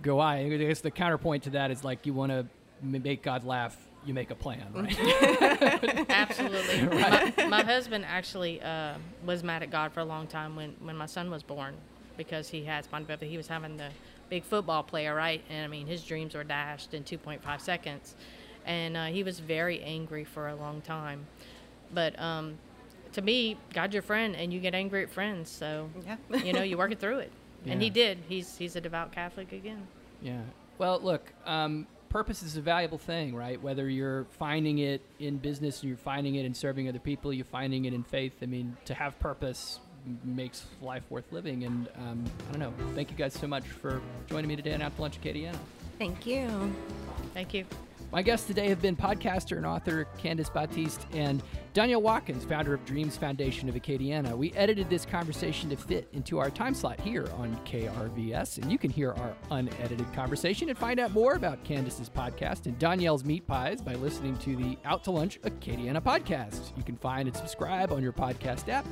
go 0.01 0.19
I. 0.19 0.38
I 0.39 0.58
guess 0.58 0.82
the 0.82 0.91
counterpoint 0.91 1.43
to 1.43 1.51
that 1.51 1.71
is 1.71 1.84
like 1.84 2.06
you 2.06 2.13
want 2.13 2.32
to 2.32 2.45
make 2.82 3.21
God 3.21 3.43
laugh 3.43 3.77
you 4.05 4.13
make 4.13 4.31
a 4.31 4.35
plan, 4.35 4.65
right? 4.73 4.97
Absolutely. 6.09 6.87
right. 6.97 7.37
My, 7.37 7.47
my, 7.47 7.63
husband 7.63 8.05
actually 8.07 8.61
uh, 8.61 8.95
was 9.25 9.43
mad 9.43 9.61
at 9.63 9.69
God 9.69 9.91
for 9.93 9.99
a 9.99 10.05
long 10.05 10.27
time 10.27 10.55
when, 10.55 10.75
when 10.81 10.97
my 10.97 11.05
son 11.05 11.29
was 11.29 11.43
born 11.43 11.75
because 12.17 12.49
he 12.49 12.63
had 12.63 12.85
spina 12.85 13.05
bifida. 13.05 13.29
He 13.29 13.37
was 13.37 13.47
having 13.47 13.77
the 13.77 13.89
big 14.29 14.43
football 14.43 14.81
player, 14.81 15.13
right? 15.13 15.43
And 15.49 15.65
I 15.65 15.67
mean, 15.67 15.85
his 15.85 16.03
dreams 16.03 16.33
were 16.33 16.43
dashed 16.43 16.93
in 16.93 17.03
2.5 17.03 17.61
seconds. 17.61 18.15
And 18.65 18.95
uh, 18.95 19.05
he 19.05 19.23
was 19.23 19.39
very 19.39 19.81
angry 19.81 20.23
for 20.23 20.47
a 20.47 20.55
long 20.55 20.81
time. 20.81 21.25
But 21.93 22.19
um, 22.19 22.57
to 23.13 23.21
me, 23.21 23.57
God's 23.73 23.93
your 23.93 24.03
friend, 24.03 24.35
and 24.35 24.53
you 24.53 24.59
get 24.59 24.73
angry 24.73 25.03
at 25.03 25.09
friends. 25.09 25.49
So, 25.49 25.89
yeah. 26.05 26.17
you 26.43 26.53
know, 26.53 26.63
you 26.63 26.77
work 26.77 26.91
it 26.91 26.99
through 26.99 27.19
it. 27.19 27.31
Yeah. 27.65 27.73
And 27.73 27.81
he 27.81 27.89
did. 28.01 28.19
He's, 28.27 28.57
he's 28.57 28.75
a 28.75 28.81
devout 28.81 29.11
Catholic 29.11 29.51
again. 29.51 29.87
Yeah. 30.21 30.41
Well, 30.77 30.99
look, 31.01 31.31
um, 31.45 31.87
purpose 32.12 32.43
is 32.43 32.58
a 32.58 32.62
valuable 32.62 32.97
thing, 32.97 33.34
right? 33.34 33.62
Whether 33.62 33.89
you're 33.89 34.26
finding 34.38 34.80
it 34.80 35.02
in 35.19 35.38
business, 35.38 35.84
you're 35.84 35.97
finding 35.97 36.36
it 36.36 36.45
in 36.45 36.54
serving 36.54 36.89
other 36.89 37.00
people, 37.00 37.32
you're 37.32 37.45
finding 37.45 37.86
it 37.86 37.93
in 37.93 38.04
faith. 38.04 38.34
I 38.41 38.45
mean, 38.45 38.76
to 38.86 38.93
have 38.93 39.17
purpose 39.19 39.80
makes 40.24 40.65
life 40.82 41.04
worth 41.10 41.32
living. 41.32 41.63
And 41.63 41.88
um, 41.97 42.26
I 42.50 42.52
don't 42.52 42.60
know. 42.60 42.74
Thank 42.95 43.12
you 43.12 43.17
guys 43.17 43.34
so 43.34 43.47
much 43.47 43.63
for 43.63 44.02
joining 44.28 44.47
me 44.47 44.56
today 44.56 44.74
on 44.74 44.82
Out 44.82 44.95
to 44.95 45.02
Lunch 45.02 45.21
Acadiana. 45.21 45.56
Thank 45.97 46.26
you. 46.26 46.76
Thank 47.34 47.54
you. 47.54 47.65
My 48.12 48.21
guests 48.21 48.45
today 48.45 48.67
have 48.67 48.82
been 48.82 48.97
podcaster 48.97 49.56
and 49.56 49.65
author 49.65 50.06
Candice 50.21 50.54
Batiste 50.54 51.08
and 51.13 51.41
Danielle 51.74 52.02
Watkins, 52.02 52.43
founder 52.43 52.74
of 52.74 52.84
Dreams 52.84 53.15
Foundation 53.15 53.69
of 53.69 53.76
Acadiana. 53.76 54.36
We 54.36 54.52
edited 54.52 54.89
this 54.89 55.06
conversation 55.06 55.69
to 55.69 55.78
fit 55.78 56.10
into 56.12 56.38
our 56.38 56.50
time 56.50 56.74
slot 56.74 57.00
here 57.00 57.30
on 57.38 57.56
KRVS, 57.65 58.58
and 58.58 58.69
you 58.69 58.78
can 58.78 58.89
hear 58.89 59.13
our 59.13 59.34
unedited 59.52 60.12
conversation 60.12 60.67
and 60.67 60.78
find 60.78 61.00
out 61.00 61.12
more 61.12 61.36
about 61.36 61.63
Candice's 61.63 62.10
podcast 62.10 62.65
and 62.65 62.78
Danielle's 62.78 63.24
meat 63.24 63.47
pies 63.47 63.82
by 63.82 63.93
listening 63.93 64.36
to 64.39 64.58
the 64.58 64.78
Out 64.84 65.06
to 65.06 65.12
Lunch 65.12 65.39
Acadiana 65.43 66.02
podcast. 66.02 66.76
You 66.76 66.84
can 66.84 66.97
find 66.97 67.30
and 67.30 67.38
subscribe 67.38 67.93
on 67.93 68.04
your 68.04 68.12
podcast 68.12 68.67
app 68.67 68.86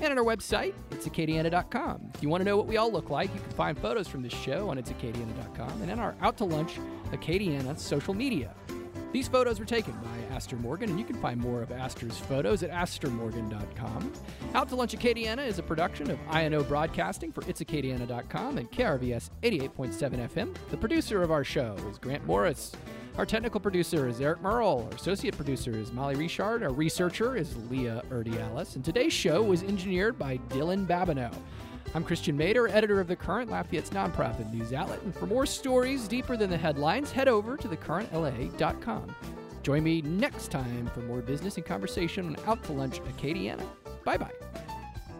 and 0.00 0.10
on 0.10 0.18
our 0.18 0.24
website, 0.24 0.74
itsacadiana.com. 0.90 2.10
If 2.14 2.22
you 2.22 2.28
want 2.28 2.40
to 2.40 2.44
know 2.44 2.56
what 2.56 2.66
we 2.66 2.76
all 2.76 2.90
look 2.90 3.10
like, 3.10 3.32
you 3.34 3.40
can 3.40 3.50
find 3.50 3.78
photos 3.78 4.08
from 4.08 4.22
this 4.22 4.32
show 4.32 4.68
on 4.68 4.76
itsacadiana.com 4.76 5.82
and 5.82 5.90
on 5.90 5.98
our 5.98 6.14
Out 6.20 6.36
to 6.38 6.44
Lunch 6.44 6.78
Acadiana 7.12 7.78
social 7.78 8.14
media. 8.14 8.54
These 9.14 9.28
photos 9.28 9.60
were 9.60 9.64
taken 9.64 9.92
by 9.92 10.34
Aster 10.34 10.56
Morgan, 10.56 10.90
and 10.90 10.98
you 10.98 11.04
can 11.04 11.14
find 11.14 11.38
more 11.38 11.62
of 11.62 11.70
Aster's 11.70 12.18
photos 12.18 12.64
at 12.64 12.70
astermorgan.com. 12.70 14.12
Out 14.54 14.68
to 14.70 14.74
Lunch 14.74 14.92
Acadiana 14.92 15.46
is 15.46 15.60
a 15.60 15.62
production 15.62 16.10
of 16.10 16.18
INO 16.34 16.64
Broadcasting 16.64 17.30
for 17.30 17.42
itsacadiana.com 17.42 18.58
and 18.58 18.68
KRVS 18.72 19.30
88.7 19.44 20.28
FM. 20.28 20.56
The 20.72 20.76
producer 20.76 21.22
of 21.22 21.30
our 21.30 21.44
show 21.44 21.76
is 21.88 21.98
Grant 21.98 22.26
Morris. 22.26 22.72
Our 23.16 23.24
technical 23.24 23.60
producer 23.60 24.08
is 24.08 24.20
Eric 24.20 24.42
Merle. 24.42 24.88
Our 24.90 24.96
associate 24.96 25.36
producer 25.36 25.70
is 25.70 25.92
Molly 25.92 26.16
Richard. 26.16 26.64
Our 26.64 26.72
researcher 26.72 27.36
is 27.36 27.56
Leah 27.70 28.02
Erdialis. 28.10 28.74
And 28.74 28.84
today's 28.84 29.12
show 29.12 29.40
was 29.40 29.62
engineered 29.62 30.18
by 30.18 30.38
Dylan 30.48 30.84
Babineau. 30.84 31.32
I'm 31.94 32.02
Christian 32.02 32.36
Mader, 32.36 32.68
editor 32.68 33.00
of 33.00 33.06
The 33.06 33.14
Current, 33.14 33.52
Lafayette's 33.52 33.90
nonprofit 33.90 34.52
news 34.52 34.72
outlet. 34.72 35.00
And 35.02 35.14
for 35.14 35.26
more 35.26 35.46
stories 35.46 36.08
deeper 36.08 36.36
than 36.36 36.50
the 36.50 36.58
headlines, 36.58 37.12
head 37.12 37.28
over 37.28 37.56
to 37.56 37.68
thecurrentla.com. 37.68 39.14
Join 39.62 39.84
me 39.84 40.02
next 40.02 40.50
time 40.50 40.90
for 40.92 41.00
more 41.02 41.22
business 41.22 41.56
and 41.56 41.64
conversation 41.64 42.26
on 42.26 42.36
Out 42.48 42.64
to 42.64 42.72
Lunch 42.72 43.00
Acadiana. 43.04 43.64
Bye 44.04 44.16
bye. 44.16 44.63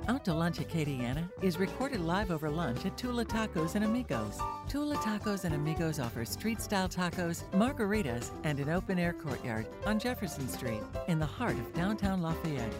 Out 0.06 0.22
to 0.26 0.34
Lunch 0.34 0.58
Acadiana 0.58 1.26
is 1.40 1.58
recorded 1.58 2.00
live 2.00 2.30
over 2.30 2.50
lunch 2.50 2.84
at 2.84 2.96
Tula 2.98 3.24
Tacos 3.24 3.74
and 3.74 3.86
Amigos. 3.86 4.38
Tula 4.68 4.96
Tacos 4.96 5.44
and 5.44 5.54
Amigos 5.54 5.98
offers 5.98 6.28
street 6.28 6.60
style 6.60 6.88
tacos, 6.88 7.44
margaritas, 7.52 8.30
and 8.44 8.60
an 8.60 8.68
open 8.68 8.98
air 8.98 9.14
courtyard 9.14 9.66
on 9.86 9.98
Jefferson 9.98 10.46
Street 10.46 10.82
in 11.08 11.18
the 11.18 11.24
heart 11.24 11.56
of 11.56 11.72
downtown 11.72 12.20
Lafayette. 12.20 12.72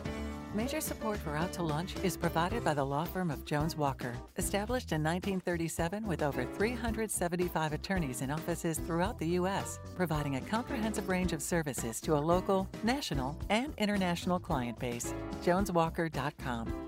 Major 0.55 0.83
support 0.83 1.19
for 1.19 1.35
Out 1.35 1.53
to 1.55 1.63
Lunch 1.63 1.95
is 2.03 2.17
provided 2.17 2.63
by 2.63 2.75
the 2.75 2.85
law 2.85 3.05
firm 3.05 3.31
of 3.31 3.45
Jones 3.47 3.75
Walker, 3.75 4.15
established 4.37 4.93
in 4.93 5.03
1937 5.03 6.07
with 6.07 6.23
over 6.23 6.45
375 6.45 7.73
attorneys 7.73 8.21
in 8.21 8.31
offices 8.31 8.79
throughout 8.79 9.19
the 9.19 9.29
U.S., 9.29 9.81
providing 9.97 10.37
a 10.37 10.43
comprehensive 10.43 11.09
range 11.09 11.33
of 11.33 11.43
services 11.43 12.03
to 12.03 12.17
a 12.17 12.21
local, 12.21 12.69
national, 12.83 13.37
and 13.49 13.73
international 13.79 14.39
client 14.39 14.79
base. 14.79 15.15
JonesWalker.com. 15.43 16.84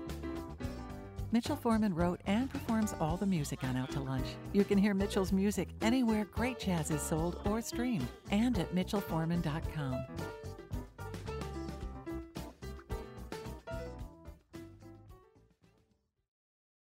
Mitchell 1.31 1.57
Foreman 1.57 1.93
wrote 1.93 2.21
and 2.25 2.49
performs 2.49 2.93
all 3.01 3.17
the 3.17 3.25
music 3.25 3.63
on 3.63 3.75
Out 3.75 3.91
to 3.91 3.99
Lunch. 3.99 4.27
You 4.53 4.63
can 4.63 4.77
hear 4.77 4.93
Mitchell's 4.93 5.33
music 5.33 5.69
anywhere 5.81 6.25
great 6.25 6.57
jazz 6.59 6.89
is 6.89 7.01
sold 7.01 7.41
or 7.45 7.61
streamed, 7.61 8.07
and 8.31 8.57
at 8.57 8.73
mitchellforeman.com. 8.73 10.05